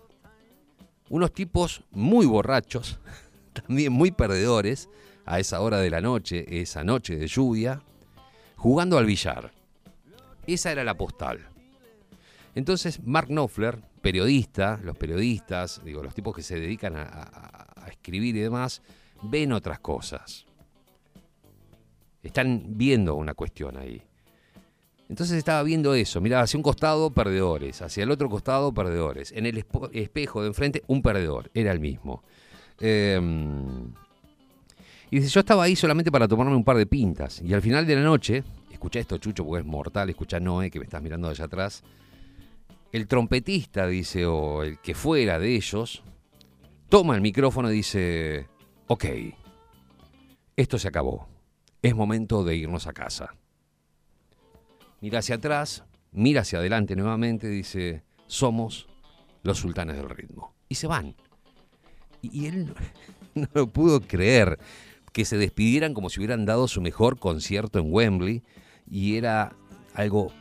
unos 1.10 1.34
tipos 1.34 1.84
muy 1.92 2.26
borrachos, 2.26 3.02
también 3.54 3.92
muy 3.92 4.12
perdedores, 4.12 4.90
a 5.30 5.40
esa 5.40 5.62
hora 5.62 5.78
de 5.78 5.92
la 5.92 6.02
noche, 6.02 6.44
esa 6.60 6.84
noche 6.84 7.16
de 7.16 7.28
lluvia, 7.28 7.84
jugando 8.56 8.98
al 8.98 9.06
billar. 9.06 9.52
Esa 10.48 10.72
era 10.72 10.84
la 10.84 10.98
postal. 10.98 11.48
Entonces, 12.56 13.00
Mark 13.06 13.28
Knopfler, 13.28 13.80
periodista, 14.02 14.80
los 14.84 14.98
periodistas, 14.98 15.82
digo, 15.86 16.02
los 16.02 16.16
tipos 16.16 16.36
que 16.36 16.42
se 16.42 16.60
dedican 16.60 16.96
a, 16.98 17.68
escribir 17.92 18.36
y 18.38 18.40
demás, 18.40 18.82
ven 19.22 19.54
otras 19.54 19.80
cosas. 19.80 20.48
Están 22.24 22.64
viendo 22.70 23.14
una 23.14 23.36
cuestión 23.36 23.78
ahí. 23.78 24.02
Entonces 25.10 25.38
estaba 25.38 25.62
viendo 25.62 25.94
eso, 25.94 26.22
miraba 26.22 26.44
hacia 26.44 26.58
un 26.58 26.64
costado 26.64 27.12
perdedores, 27.12 27.84
hacia 27.84 28.04
el 28.04 28.10
otro 28.10 28.30
costado 28.30 28.74
perdedores. 28.74 29.32
En 29.32 29.46
el 29.46 29.64
espejo 29.94 30.42
de 30.42 30.48
enfrente 30.48 30.84
un 30.88 31.04
perdedor, 31.04 31.52
era 31.54 31.72
el 31.72 31.80
mismo. 31.80 32.24
Em, 32.80 33.92
y 35.12 35.18
dice, 35.18 35.30
yo 35.30 35.40
estaba 35.40 35.64
ahí 35.64 35.76
solamente 35.76 36.12
para 36.12 36.28
tomarme 36.28 36.56
un 36.56 36.64
par 36.64 36.78
de 36.78 36.86
pintas. 36.86 37.42
Y 37.42 37.54
al 37.54 37.62
final 37.62 37.86
de 37.86 37.96
la 37.96 38.02
noche, 38.02 38.44
escucha 38.72 39.00
esto, 39.00 39.18
Chucho, 39.18 39.46
porque 39.46 39.62
es 39.62 39.66
mortal, 39.66 40.10
escucha 40.10 40.40
Noé, 40.40 40.70
que 40.70 40.80
me 40.80 40.86
estás 40.86 41.02
mirando 41.02 41.28
allá 41.28 41.46
atrás. 41.46 41.84
El 42.92 43.08
trompetista, 43.08 43.88
dice, 43.88 44.26
o 44.26 44.64
el 44.64 44.80
que 44.80 44.94
fuera 44.94 45.40
de 45.40 45.56
ellos, 45.56 46.04
toma 46.90 47.16
el 47.16 47.22
micrófono 47.22 47.72
y 47.72 47.76
dice, 47.76 48.48
ok, 48.88 49.06
esto 50.56 50.78
se 50.78 50.88
acabó. 50.88 51.28
Es 51.82 51.96
momento 51.96 52.44
de 52.44 52.56
irnos 52.56 52.86
a 52.86 52.94
casa. 52.94 53.36
Mira 55.02 55.20
hacia 55.20 55.36
atrás, 55.36 55.84
mira 56.12 56.42
hacia 56.42 56.60
adelante 56.60 56.96
nuevamente, 56.96 57.48
dice, 57.48 58.04
somos 58.28 58.88
los 59.44 59.58
sultanes 59.58 59.96
del 59.96 60.10
ritmo. 60.10 60.54
Y 60.68 60.76
se 60.76 60.88
van. 60.88 61.16
Y, 62.22 62.46
él 62.48 62.74
no 63.36 63.48
lo 63.54 63.68
pudo 63.68 64.02
creer 64.02 64.60
que 65.12 65.26
se 65.26 65.38
despidieran 65.38 65.94
como 65.94 66.10
si 66.10 66.20
hubieran 66.20 66.46
dado 66.46 66.68
su 66.68 66.82
mejor 66.82 67.20
concierto 67.20 67.80
en 67.80 67.94
Wembley 67.94 68.44
y 68.90 69.16
era 69.16 69.56
algo 69.94 70.32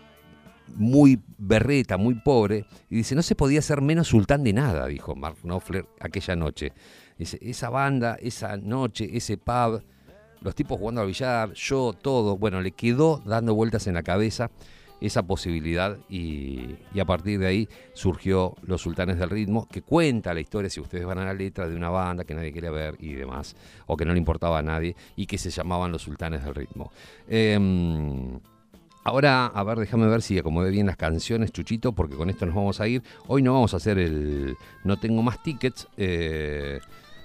muy 0.74 1.20
berreta, 1.38 1.96
muy 1.96 2.14
pobre. 2.14 2.66
Y 2.90 2.96
dice, 2.96 3.14
no 3.14 3.22
se 3.22 3.34
podía 3.34 3.62
ser 3.62 3.80
menos 3.80 4.08
sultán 4.08 4.44
de 4.44 4.52
nada, 4.52 4.86
dijo 4.86 5.14
Mark 5.14 5.36
Knopfler 5.42 5.86
aquella 6.00 6.36
noche. 6.36 6.72
Dice, 7.18 7.38
esa 7.40 7.70
banda, 7.70 8.16
esa 8.20 8.56
noche, 8.56 9.08
ese 9.16 9.38
pub, 9.38 9.82
los 10.40 10.54
tipos 10.54 10.78
jugando 10.78 11.00
al 11.00 11.08
billar, 11.08 11.52
yo, 11.54 11.92
todo. 11.92 12.36
Bueno, 12.36 12.60
le 12.60 12.72
quedó 12.72 13.22
dando 13.24 13.54
vueltas 13.54 13.86
en 13.86 13.94
la 13.94 14.02
cabeza 14.02 14.50
esa 15.00 15.22
posibilidad 15.26 15.96
y, 16.08 16.76
y 16.92 17.00
a 17.00 17.04
partir 17.04 17.38
de 17.38 17.46
ahí 17.46 17.68
surgió 17.92 18.54
Los 18.62 18.82
Sultanes 18.82 19.18
del 19.18 19.30
Ritmo, 19.30 19.68
que 19.70 19.82
cuenta 19.82 20.34
la 20.34 20.40
historia, 20.40 20.68
si 20.70 20.80
ustedes 20.80 21.04
van 21.06 21.18
a 21.18 21.24
la 21.24 21.34
letra, 21.34 21.68
de 21.68 21.76
una 21.76 21.88
banda 21.90 22.24
que 22.24 22.34
nadie 22.34 22.52
quería 22.52 22.70
ver 22.70 22.96
y 22.98 23.14
demás, 23.14 23.54
o 23.86 23.96
que 23.96 24.04
no 24.04 24.12
le 24.12 24.18
importaba 24.18 24.58
a 24.58 24.62
nadie, 24.62 24.96
y 25.16 25.26
que 25.26 25.38
se 25.38 25.50
llamaban 25.50 25.92
Los 25.92 26.02
Sultanes 26.02 26.44
del 26.44 26.54
Ritmo. 26.54 26.90
Em, 27.28 28.38
Ahora, 29.04 29.46
a 29.46 29.64
ver, 29.64 29.78
déjame 29.78 30.06
ver 30.06 30.20
si 30.20 30.38
acomodé 30.38 30.70
bien 30.70 30.86
las 30.86 30.96
canciones, 30.98 31.50
Chuchito, 31.50 31.92
porque 31.92 32.14
con 32.14 32.28
esto 32.28 32.44
nos 32.44 32.54
vamos 32.54 32.78
a 32.78 32.88
ir. 32.88 33.02
Hoy 33.26 33.40
no 33.40 33.54
vamos 33.54 33.72
a 33.72 33.78
hacer 33.78 33.98
el 33.98 34.54
No 34.84 34.98
tengo 34.98 35.22
más 35.22 35.42
tickets. 35.42 35.88
eh, 35.96 36.78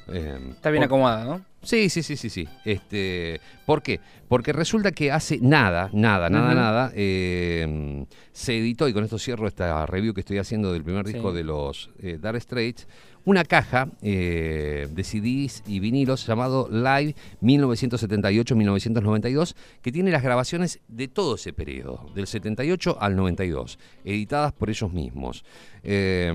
eh, 0.07 0.39
Está 0.51 0.69
bien 0.69 0.83
acomodada, 0.83 1.25
¿no? 1.25 1.41
Sí, 1.63 1.89
sí, 1.89 2.04
sí, 2.04 2.15
sí, 2.17 2.30
sí. 2.30 2.47
Este, 2.65 3.39
¿Por 3.65 3.82
qué? 3.82 3.99
Porque 4.28 4.52
resulta 4.54 4.91
que 4.91 5.12
hace 5.12 5.39
nada, 5.41 5.89
nada, 5.93 6.30
nada, 6.30 6.54
nada, 6.54 6.91
eh, 6.95 8.06
se 8.32 8.58
editó, 8.58 8.88
y 8.89 8.93
con 8.93 9.04
esto 9.04 9.17
cierro 9.17 9.47
esta 9.47 9.86
review 9.86 10.13
que 10.13 10.21
estoy 10.21 10.38
haciendo 10.39 10.71
del 10.73 10.84
primer 10.84 11.06
disco 11.06 11.32
Sí. 11.32 11.38
de 11.38 11.43
los 11.43 11.89
eh, 12.02 12.17
Dark 12.19 12.41
Straits, 12.41 12.88
una 13.26 13.45
caja 13.45 13.88
eh, 14.02 14.88
de 14.91 15.04
CDs 15.04 15.63
y 15.65 15.80
vinilos 15.80 16.26
llamado 16.28 16.67
Live 16.69 17.15
1978-1992, 17.41 19.56
que 19.82 19.91
tiene 19.91 20.12
las 20.12 20.23
grabaciones 20.23 20.80
de 20.88 21.08
todo 21.08 21.36
ese 21.36 21.54
periodo, 21.54 22.10
del 22.15 22.28
78 22.28 22.97
al 22.99 23.15
92, 23.15 23.80
editadas 24.04 24.52
por 24.52 24.69
ellos 24.69 24.91
mismos. 24.91 25.45
Eh, 25.84 26.34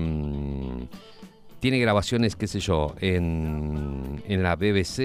tiene 1.59 1.79
grabaciones, 1.79 2.35
qué 2.35 2.47
sé 2.47 2.59
yo, 2.59 2.95
en, 2.99 4.21
la 4.27 4.55
BBC, 4.55 4.99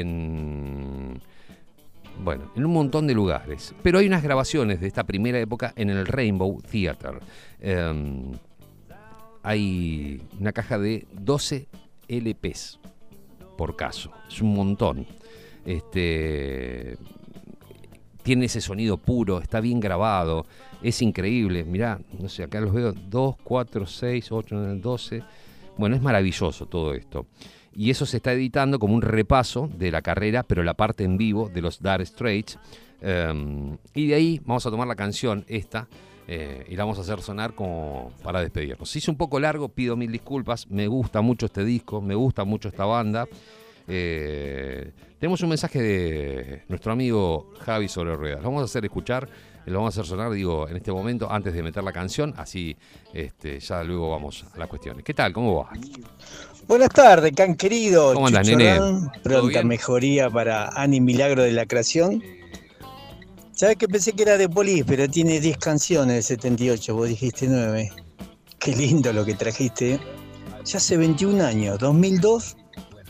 en. 0.00 1.20
Bueno, 2.22 2.52
en 2.54 2.64
un 2.64 2.72
montón 2.72 3.06
de 3.06 3.14
lugares. 3.14 3.74
Pero 3.82 3.98
hay 3.98 4.06
unas 4.06 4.22
grabaciones 4.22 4.80
de 4.80 4.86
esta 4.86 5.04
primera 5.04 5.38
época 5.40 5.72
en 5.76 5.90
el 5.90 6.06
Rainbow 6.06 6.60
Theater. 6.62 7.20
Em, 7.60 8.32
hay 9.42 10.22
una 10.38 10.52
caja 10.52 10.78
de 10.78 11.06
12 11.12 11.68
LPs 12.08 12.78
por 13.56 13.76
caso. 13.76 14.12
Es 14.28 14.40
un 14.40 14.54
montón. 14.54 15.06
Este. 15.64 16.96
tiene 18.22 18.46
ese 18.46 18.60
sonido 18.60 18.96
puro, 18.96 19.40
está 19.40 19.60
bien 19.60 19.80
grabado, 19.80 20.46
es 20.82 21.02
increíble. 21.02 21.64
Mirá, 21.64 22.00
no 22.18 22.28
sé, 22.28 22.44
acá 22.44 22.60
los 22.60 22.72
veo 22.72 22.92
2, 22.92 23.36
4, 23.42 23.86
6, 23.86 24.32
8, 24.32 24.54
9, 24.56 24.80
12. 24.80 25.22
Bueno, 25.82 25.96
es 25.96 26.02
maravilloso 26.02 26.66
todo 26.66 26.94
esto. 26.94 27.26
Y 27.74 27.90
eso 27.90 28.06
se 28.06 28.18
está 28.18 28.32
editando 28.32 28.78
como 28.78 28.94
un 28.94 29.02
repaso 29.02 29.68
de 29.76 29.90
la 29.90 30.00
carrera, 30.00 30.44
pero 30.44 30.62
la 30.62 30.74
parte 30.74 31.02
en 31.02 31.18
vivo 31.18 31.50
de 31.52 31.60
los 31.60 31.82
Dire 31.82 32.06
Straits. 32.06 32.56
Um, 33.02 33.76
y 33.92 34.06
de 34.06 34.14
ahí 34.14 34.40
vamos 34.44 34.64
a 34.64 34.70
tomar 34.70 34.86
la 34.86 34.94
canción 34.94 35.44
esta 35.48 35.88
eh, 36.28 36.66
y 36.68 36.76
la 36.76 36.84
vamos 36.84 36.98
a 36.98 37.00
hacer 37.00 37.20
sonar 37.20 37.56
como 37.56 38.12
para 38.22 38.40
despedirnos. 38.40 38.88
Se 38.88 38.98
hizo 38.98 39.10
un 39.10 39.18
poco 39.18 39.40
largo, 39.40 39.70
pido 39.70 39.96
mil 39.96 40.12
disculpas. 40.12 40.70
Me 40.70 40.86
gusta 40.86 41.20
mucho 41.20 41.46
este 41.46 41.64
disco, 41.64 42.00
me 42.00 42.14
gusta 42.14 42.44
mucho 42.44 42.68
esta 42.68 42.84
banda. 42.84 43.26
Eh, 43.88 44.92
tenemos 45.18 45.42
un 45.42 45.48
mensaje 45.48 45.82
de 45.82 46.62
nuestro 46.68 46.92
amigo 46.92 47.50
Javi 47.58 47.88
sobre 47.88 48.14
ruedas. 48.14 48.38
Lo 48.38 48.50
vamos 48.50 48.62
a 48.62 48.66
hacer 48.66 48.84
escuchar, 48.84 49.28
lo 49.66 49.78
vamos 49.78 49.96
a 49.96 50.00
hacer 50.00 50.08
sonar, 50.08 50.32
digo, 50.32 50.68
en 50.68 50.76
este 50.76 50.92
momento, 50.92 51.30
antes 51.30 51.54
de 51.54 51.62
meter 51.62 51.82
la 51.84 51.92
canción, 51.92 52.34
así 52.36 52.76
este, 53.12 53.60
ya 53.60 53.82
luego 53.84 54.10
vamos 54.10 54.44
a 54.54 54.58
las 54.58 54.68
cuestiones. 54.68 55.04
¿Qué 55.04 55.14
tal? 55.14 55.32
¿Cómo 55.32 55.62
va? 55.62 55.70
Buenas 56.66 56.90
tardes, 56.90 57.32
can 57.32 57.54
querido. 57.54 58.14
¿Cómo 58.14 58.28
Chucho 58.28 58.42
nene? 58.42 58.78
Ram. 58.78 59.10
¿Todo 59.10 59.22
Pronta 59.22 59.62
mejoría 59.62 60.30
para 60.30 60.68
Ani 60.68 61.00
Milagro 61.00 61.42
de 61.42 61.52
la 61.52 61.66
Creación. 61.66 62.22
Sabes 63.52 63.76
que 63.76 63.86
pensé 63.86 64.12
que 64.12 64.22
era 64.22 64.38
de 64.38 64.48
Polis, 64.48 64.84
pero 64.86 65.08
tiene 65.08 65.38
10 65.38 65.58
canciones 65.58 66.16
de 66.16 66.22
78, 66.22 66.94
vos 66.94 67.08
dijiste 67.08 67.46
9. 67.48 67.92
Qué 68.58 68.74
lindo 68.74 69.12
lo 69.12 69.24
que 69.24 69.34
trajiste. 69.34 70.00
Ya 70.64 70.78
hace 70.78 70.96
21 70.96 71.44
años, 71.44 71.78
2002, 71.78 72.56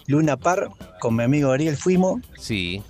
Luna 0.07 0.37
Par, 0.37 0.69
con 1.01 1.17
mi 1.17 1.23
amigo 1.23 1.53
Ariel 1.53 1.77
fuimos 1.77 2.21
Sí, 2.39 2.83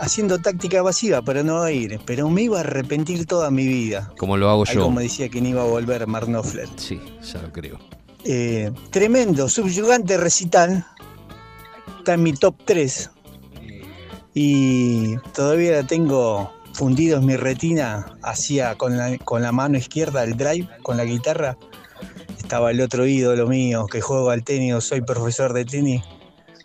haciendo 0.00 0.38
táctica 0.38 0.78
evasiva 0.78 1.22
para 1.22 1.42
no 1.42 1.68
ir, 1.68 2.00
pero 2.06 2.28
me 2.28 2.42
iba 2.42 2.58
a 2.58 2.60
arrepentir 2.60 3.26
toda 3.26 3.50
mi 3.50 3.66
vida. 3.66 4.10
como 4.18 4.36
lo 4.36 4.48
hago 4.50 4.64
Ahí 4.66 4.74
yo. 4.74 4.84
como 4.84 5.00
decía 5.00 5.28
que 5.28 5.40
no 5.40 5.48
iba 5.48 5.62
a 5.62 5.66
volver 5.66 6.06
Mark 6.06 6.26
Knopfler. 6.26 6.68
Sí, 6.76 7.00
ya 7.22 7.40
lo 7.42 7.52
creo. 7.52 7.78
Eh, 8.24 8.70
tremendo, 8.90 9.48
subyugante 9.48 10.16
recital. 10.16 10.84
Está 11.98 12.14
en 12.14 12.22
mi 12.22 12.32
top 12.32 12.54
3. 12.64 13.10
Y 14.34 15.16
todavía 15.34 15.72
la 15.72 15.82
tengo 15.86 16.52
fundido 16.72 17.18
en 17.18 17.26
mi 17.26 17.36
retina. 17.36 18.16
Hacía 18.22 18.76
con 18.76 18.96
la, 18.96 19.18
con 19.18 19.42
la 19.42 19.52
mano 19.52 19.76
izquierda 19.76 20.24
el 20.24 20.36
drive, 20.36 20.68
con 20.82 20.96
la 20.96 21.04
guitarra. 21.04 21.56
Estaba 22.38 22.70
el 22.70 22.80
otro 22.80 23.06
ídolo 23.06 23.46
mío 23.46 23.86
que 23.86 24.00
juego 24.00 24.30
al 24.30 24.44
tenis, 24.44 24.74
o 24.74 24.80
soy 24.80 25.02
profesor 25.02 25.52
de 25.52 25.64
tenis. 25.64 26.02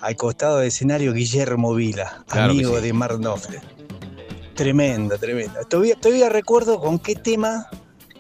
Al 0.05 0.15
costado 0.15 0.59
del 0.59 0.67
escenario, 0.67 1.13
Guillermo 1.13 1.73
Vila, 1.73 2.23
Claro 2.27 2.51
amigo 2.51 2.75
sí. 2.75 2.83
de 2.83 2.93
Mark 2.93 3.17
Knopfler. 3.17 3.61
Tremendo, 4.53 5.17
tremendo. 5.17 5.61
Todavía, 5.67 5.95
todavía 5.95 6.29
recuerdo 6.29 6.79
con 6.79 6.99
qué 6.99 7.15
tema 7.15 7.67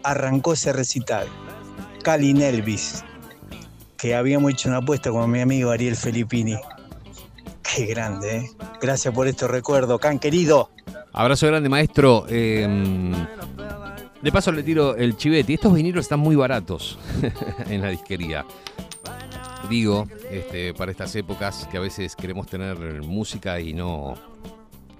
arrancó 0.01 0.53
ese 0.53 0.73
recital. 0.73 1.27
Calin 2.01 2.41
Elvis 2.41 3.03
que 3.97 4.15
habíamos 4.15 4.51
hecho 4.51 4.69
una 4.69 4.79
apuesta 4.79 5.11
con 5.11 5.29
mi 5.29 5.41
amigo 5.41 5.69
Ariel 5.69 5.95
Filippini. 5.95 6.55
Qué 7.61 7.85
grande, 7.85 8.37
¿eh? 8.37 8.51
Gracias 8.81 9.13
por 9.13 9.27
estos 9.27 9.51
recuerdos, 9.51 9.99
can 9.99 10.17
querido. 10.17 10.71
Abrazo 11.13 11.45
grande, 11.45 11.69
maestro. 11.69 12.25
Eh, 12.27 12.67
de 14.23 14.31
paso 14.31 14.51
le 14.51 14.63
tiro 14.63 14.95
el 14.95 15.17
chivete. 15.17 15.53
Estos 15.53 15.71
vinilos 15.71 16.05
están 16.05 16.19
muy 16.19 16.35
baratos 16.35 16.97
en 17.69 17.83
la 17.83 17.89
disquería. 17.89 18.43
Digo, 19.69 20.07
este, 20.29 20.75
para 20.75 20.91
estas 20.91 21.15
épocas 21.15 21.67
que 21.71 21.77
a 21.77 21.79
veces 21.79 22.15
queremos 22.15 22.45
tener 22.45 22.77
música 23.01 23.59
y 23.59 23.73
no 23.73 24.13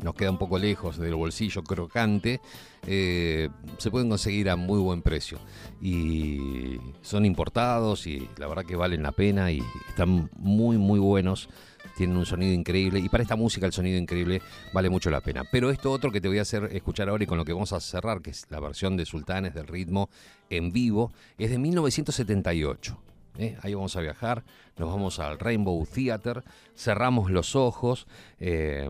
nos 0.02 0.16
queda 0.16 0.32
un 0.32 0.38
poco 0.38 0.58
lejos 0.58 0.98
del 0.98 1.16
bolsillo 1.16 1.64
crocante, 1.64 2.42
eh, 2.88 3.50
se 3.78 3.92
pueden 3.92 4.10
conseguir 4.10 4.50
a 4.50 4.56
muy 4.56 4.80
buen 4.80 5.02
precio. 5.02 5.40
Y 5.82 6.80
son 7.02 7.26
importados 7.26 8.08
y 8.08 8.28
la 8.38 8.48
verdad 8.48 8.66
que 8.66 8.76
valen 8.76 9.04
la 9.04 9.12
pena 9.12 9.52
y 9.52 9.62
están 9.90 10.30
muy, 10.38 10.78
muy 10.78 11.00
buenos. 11.00 11.48
Tienen 11.96 12.18
un 12.18 12.26
sonido 12.26 12.54
increíble 12.54 13.00
y 13.00 13.08
para 13.08 13.24
esta 13.24 13.36
música 13.36 13.68
el 13.68 13.74
sonido 13.74 14.00
increíble 14.00 14.42
vale 14.74 14.90
mucho 14.90 15.12
la 15.12 15.22
pena. 15.22 15.44
Pero 15.52 15.70
esto 15.70 15.92
otro 15.92 16.12
que 16.12 16.22
te 16.22 16.28
voy 16.28 16.40
a 16.40 16.42
hacer 16.42 16.70
escuchar 16.72 17.10
ahora 17.10 17.24
y 17.24 17.28
con 17.28 17.38
lo 17.38 17.46
que 17.46 17.54
vamos 17.54 17.72
a 17.72 17.80
cerrar, 17.80 18.22
que 18.22 18.32
es 18.32 18.48
la 18.50 18.60
versión 18.60 18.98
de 18.98 19.06
Sultanes 19.06 19.54
del 19.54 19.68
ritmo 19.68 20.10
en 20.50 20.72
vivo, 20.72 21.12
es 21.38 21.52
de 21.52 21.60
1978. 21.60 23.05
¿Eh? 23.38 23.58
Ahí 23.62 23.74
vamos 23.74 23.96
a 23.96 24.02
viajar, 24.02 24.44
nos 24.78 24.90
vamos 24.90 25.20
al 25.20 25.40
Rainbow 25.40 25.86
Theater, 25.86 26.44
cerramos 26.76 27.32
los 27.32 27.56
ojos, 27.56 28.08
eh, 28.40 28.90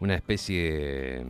una 0.00 0.14
especie, 0.14 1.24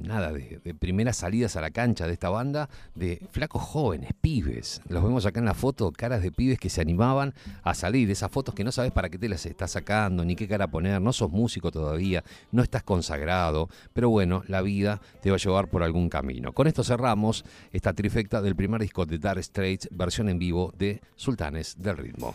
nada, 0.00 0.32
de, 0.32 0.74
primeras 0.78 1.16
salidas 1.16 1.56
a 1.56 1.60
la 1.60 1.70
cancha 1.70 2.06
de 2.06 2.12
esta 2.12 2.30
banda, 2.30 2.68
de 2.94 3.26
flacos 3.30 3.62
jóvenes, 3.62 4.12
pibes. 4.20 4.80
Los 4.88 5.02
vemos 5.02 5.26
acá 5.26 5.40
en 5.40 5.46
la 5.46 5.54
foto, 5.54 5.92
caras 5.92 6.22
de 6.22 6.32
pibes 6.32 6.58
que 6.58 6.70
se 6.70 6.80
animaban 6.80 7.34
a 7.62 7.74
salir, 7.74 8.10
esas 8.10 8.30
fotos 8.30 8.54
que 8.54 8.64
no 8.64 8.72
sabes 8.72 8.92
para 8.92 9.08
qué 9.08 9.18
te 9.18 9.28
las 9.28 9.44
estás 9.46 9.72
sacando, 9.72 10.24
ni 10.24 10.36
qué 10.36 10.48
cara 10.48 10.68
poner, 10.68 11.00
no 11.00 11.12
sos 11.12 11.30
músico 11.30 11.70
todavía, 11.70 12.24
no 12.52 12.62
estás 12.62 12.82
consagrado, 12.82 13.68
pero 13.92 14.10
bueno, 14.10 14.42
la 14.46 14.62
vida 14.62 15.00
te 15.20 15.30
va 15.30 15.36
a 15.36 15.40
llevar 15.40 15.68
por 15.68 15.82
algún 15.82 16.08
camino. 16.08 16.52
Con 16.52 16.66
esto 16.66 16.84
cerramos 16.84 17.44
esta 17.72 17.92
trifecta 17.92 18.42
del 18.42 18.56
primer 18.56 18.80
disco 18.80 19.06
de 19.06 19.18
Dark 19.18 19.42
Straits, 19.42 19.88
versión 19.90 20.28
en 20.28 20.38
vivo 20.38 20.72
de 20.76 21.00
Sultanes 21.16 21.76
del 21.78 21.96
Ritmo. 21.96 22.34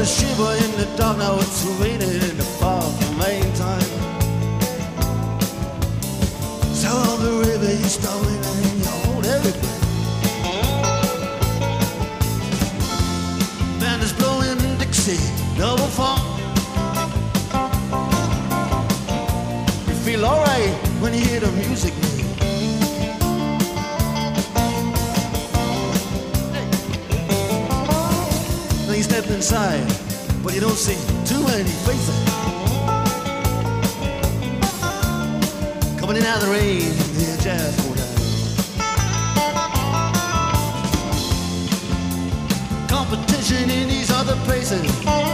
A 0.00 0.06
shiver 0.06 0.52
in 0.64 0.70
the 0.78 0.88
dark 0.96 1.18
now 1.18 1.34
it's 1.34 1.62
raining 1.78 2.08
in 2.08 2.36
the 2.38 2.48
far 2.58 2.80
from 2.80 3.18
main 3.18 3.52
time. 3.52 3.90
Of 6.82 7.22
the 7.22 7.30
river 7.46 7.72
is 7.86 7.98
going 7.98 8.42
and 8.50 8.78
you 8.80 8.90
hold 9.04 9.26
everything. 9.26 9.80
Band 13.78 14.02
is 14.02 14.12
blowing 14.14 14.58
Dixie, 14.78 15.20
double 15.58 15.86
funk. 15.98 16.20
You 19.86 19.94
feel 20.06 20.24
alright 20.24 20.72
when 21.00 21.12
you 21.12 21.20
hear 21.20 21.40
the 21.40 21.52
music. 21.52 21.94
Inside, 29.40 29.80
but 30.44 30.54
you 30.54 30.60
don't 30.60 30.76
see 30.76 30.98
too 31.24 31.42
many 31.46 31.70
faces. 31.88 32.14
Coming 35.98 36.18
in 36.18 36.24
out 36.24 36.42
of 36.42 36.46
the 36.46 36.50
rain, 36.52 36.92
the 37.16 37.38
jazz 37.42 37.74
go 37.80 37.94
down. 37.94 38.06
Competition 42.86 43.70
in 43.70 43.88
these 43.88 44.10
other 44.10 44.36
places. 44.44 45.29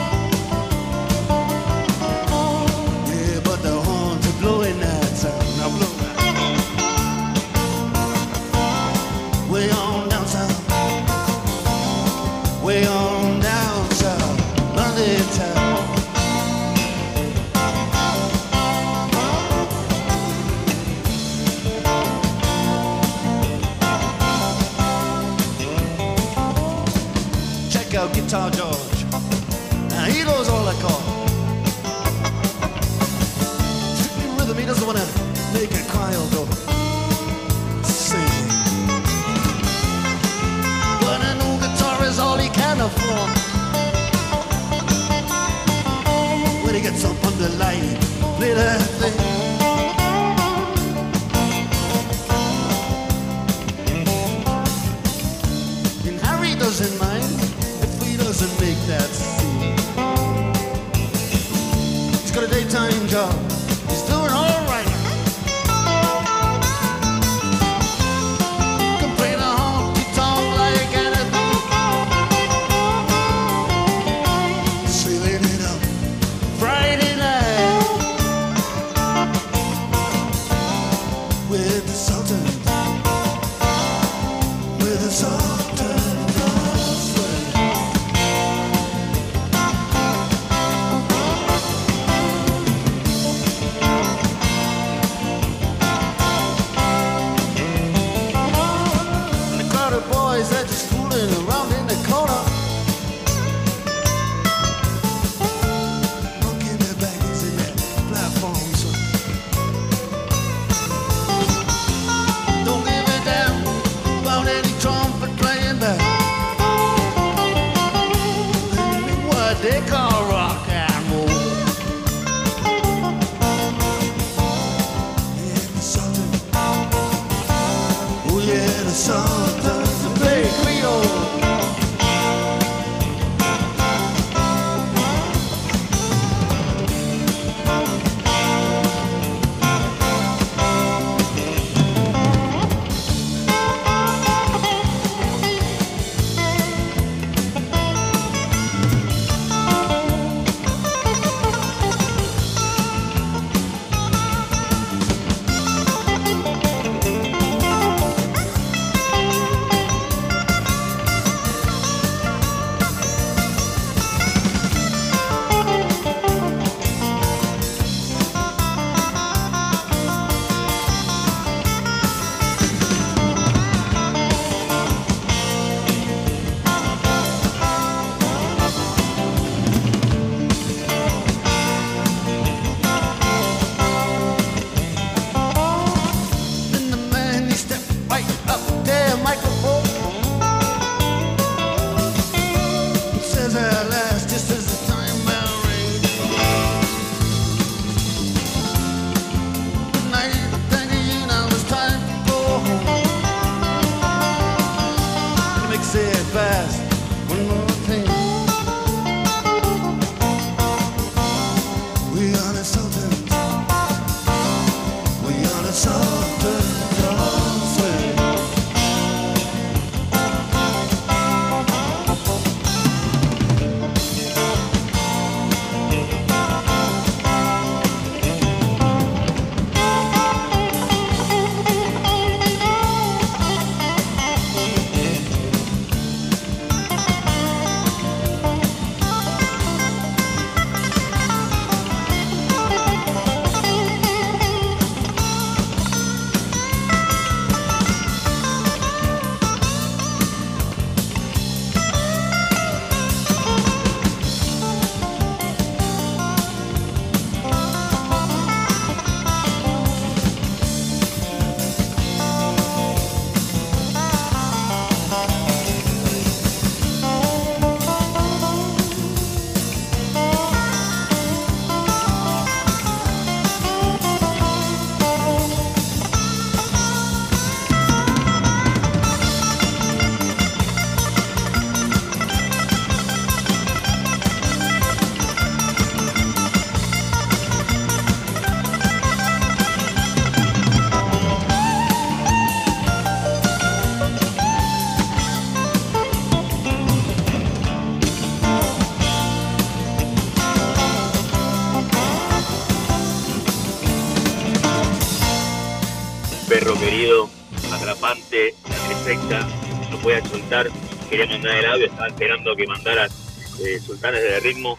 Estaba 311.23 312.09
esperando 312.09 312.55
que 312.55 312.67
mandaras 312.67 313.59
eh, 313.61 313.79
Sultanes 313.81 314.23
de 314.23 314.41
Ritmo. 314.41 314.79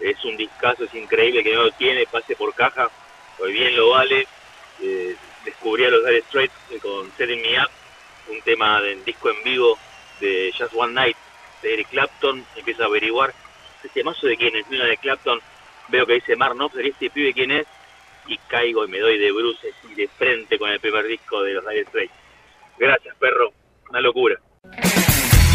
Es 0.00 0.22
un 0.24 0.36
discazo, 0.36 0.84
es 0.84 0.94
increíble 0.94 1.42
que 1.42 1.54
no 1.54 1.64
lo 1.64 1.70
tiene, 1.72 2.06
pase 2.06 2.36
por 2.36 2.54
caja, 2.54 2.90
pues 3.38 3.52
bien 3.52 3.74
lo 3.76 3.90
vale. 3.90 4.26
Eh, 4.82 5.16
descubrí 5.44 5.84
a 5.84 5.90
los 5.90 6.04
Dire 6.04 6.22
Straits 6.22 6.54
con 6.82 7.10
Setting 7.16 7.40
Me 7.40 7.58
Up, 7.58 7.70
un 8.30 8.40
tema 8.42 8.80
del 8.82 9.04
disco 9.04 9.30
en 9.30 9.42
vivo 9.42 9.78
de 10.20 10.52
Just 10.56 10.74
One 10.74 10.92
Night 10.92 11.16
de 11.62 11.74
Eric 11.74 11.88
Clapton, 11.88 12.44
empiezo 12.56 12.82
a 12.82 12.86
averiguar 12.86 13.32
este 13.82 14.04
mazo 14.04 14.26
de 14.26 14.36
quién 14.36 14.54
es, 14.56 14.68
mira 14.68 14.84
de 14.84 14.96
Clapton, 14.96 15.40
veo 15.88 16.04
que 16.04 16.14
dice 16.14 16.36
Mark 16.36 16.54
Knopfler, 16.54 16.86
¿y 16.86 16.90
este 16.90 17.10
pibe 17.10 17.32
quién 17.32 17.52
es? 17.52 17.66
Y 18.26 18.36
caigo 18.48 18.84
y 18.84 18.88
me 18.88 18.98
doy 18.98 19.18
de 19.18 19.32
bruces 19.32 19.74
y 19.88 19.94
de 19.94 20.08
frente 20.08 20.58
con 20.58 20.68
el 20.68 20.80
primer 20.80 21.06
disco 21.06 21.42
de 21.42 21.54
los 21.54 21.66
Dire 21.66 21.84
Straits. 21.84 22.12
Gracias, 22.76 23.16
perro, 23.16 23.52
una 23.88 24.00
locura. 24.00 24.36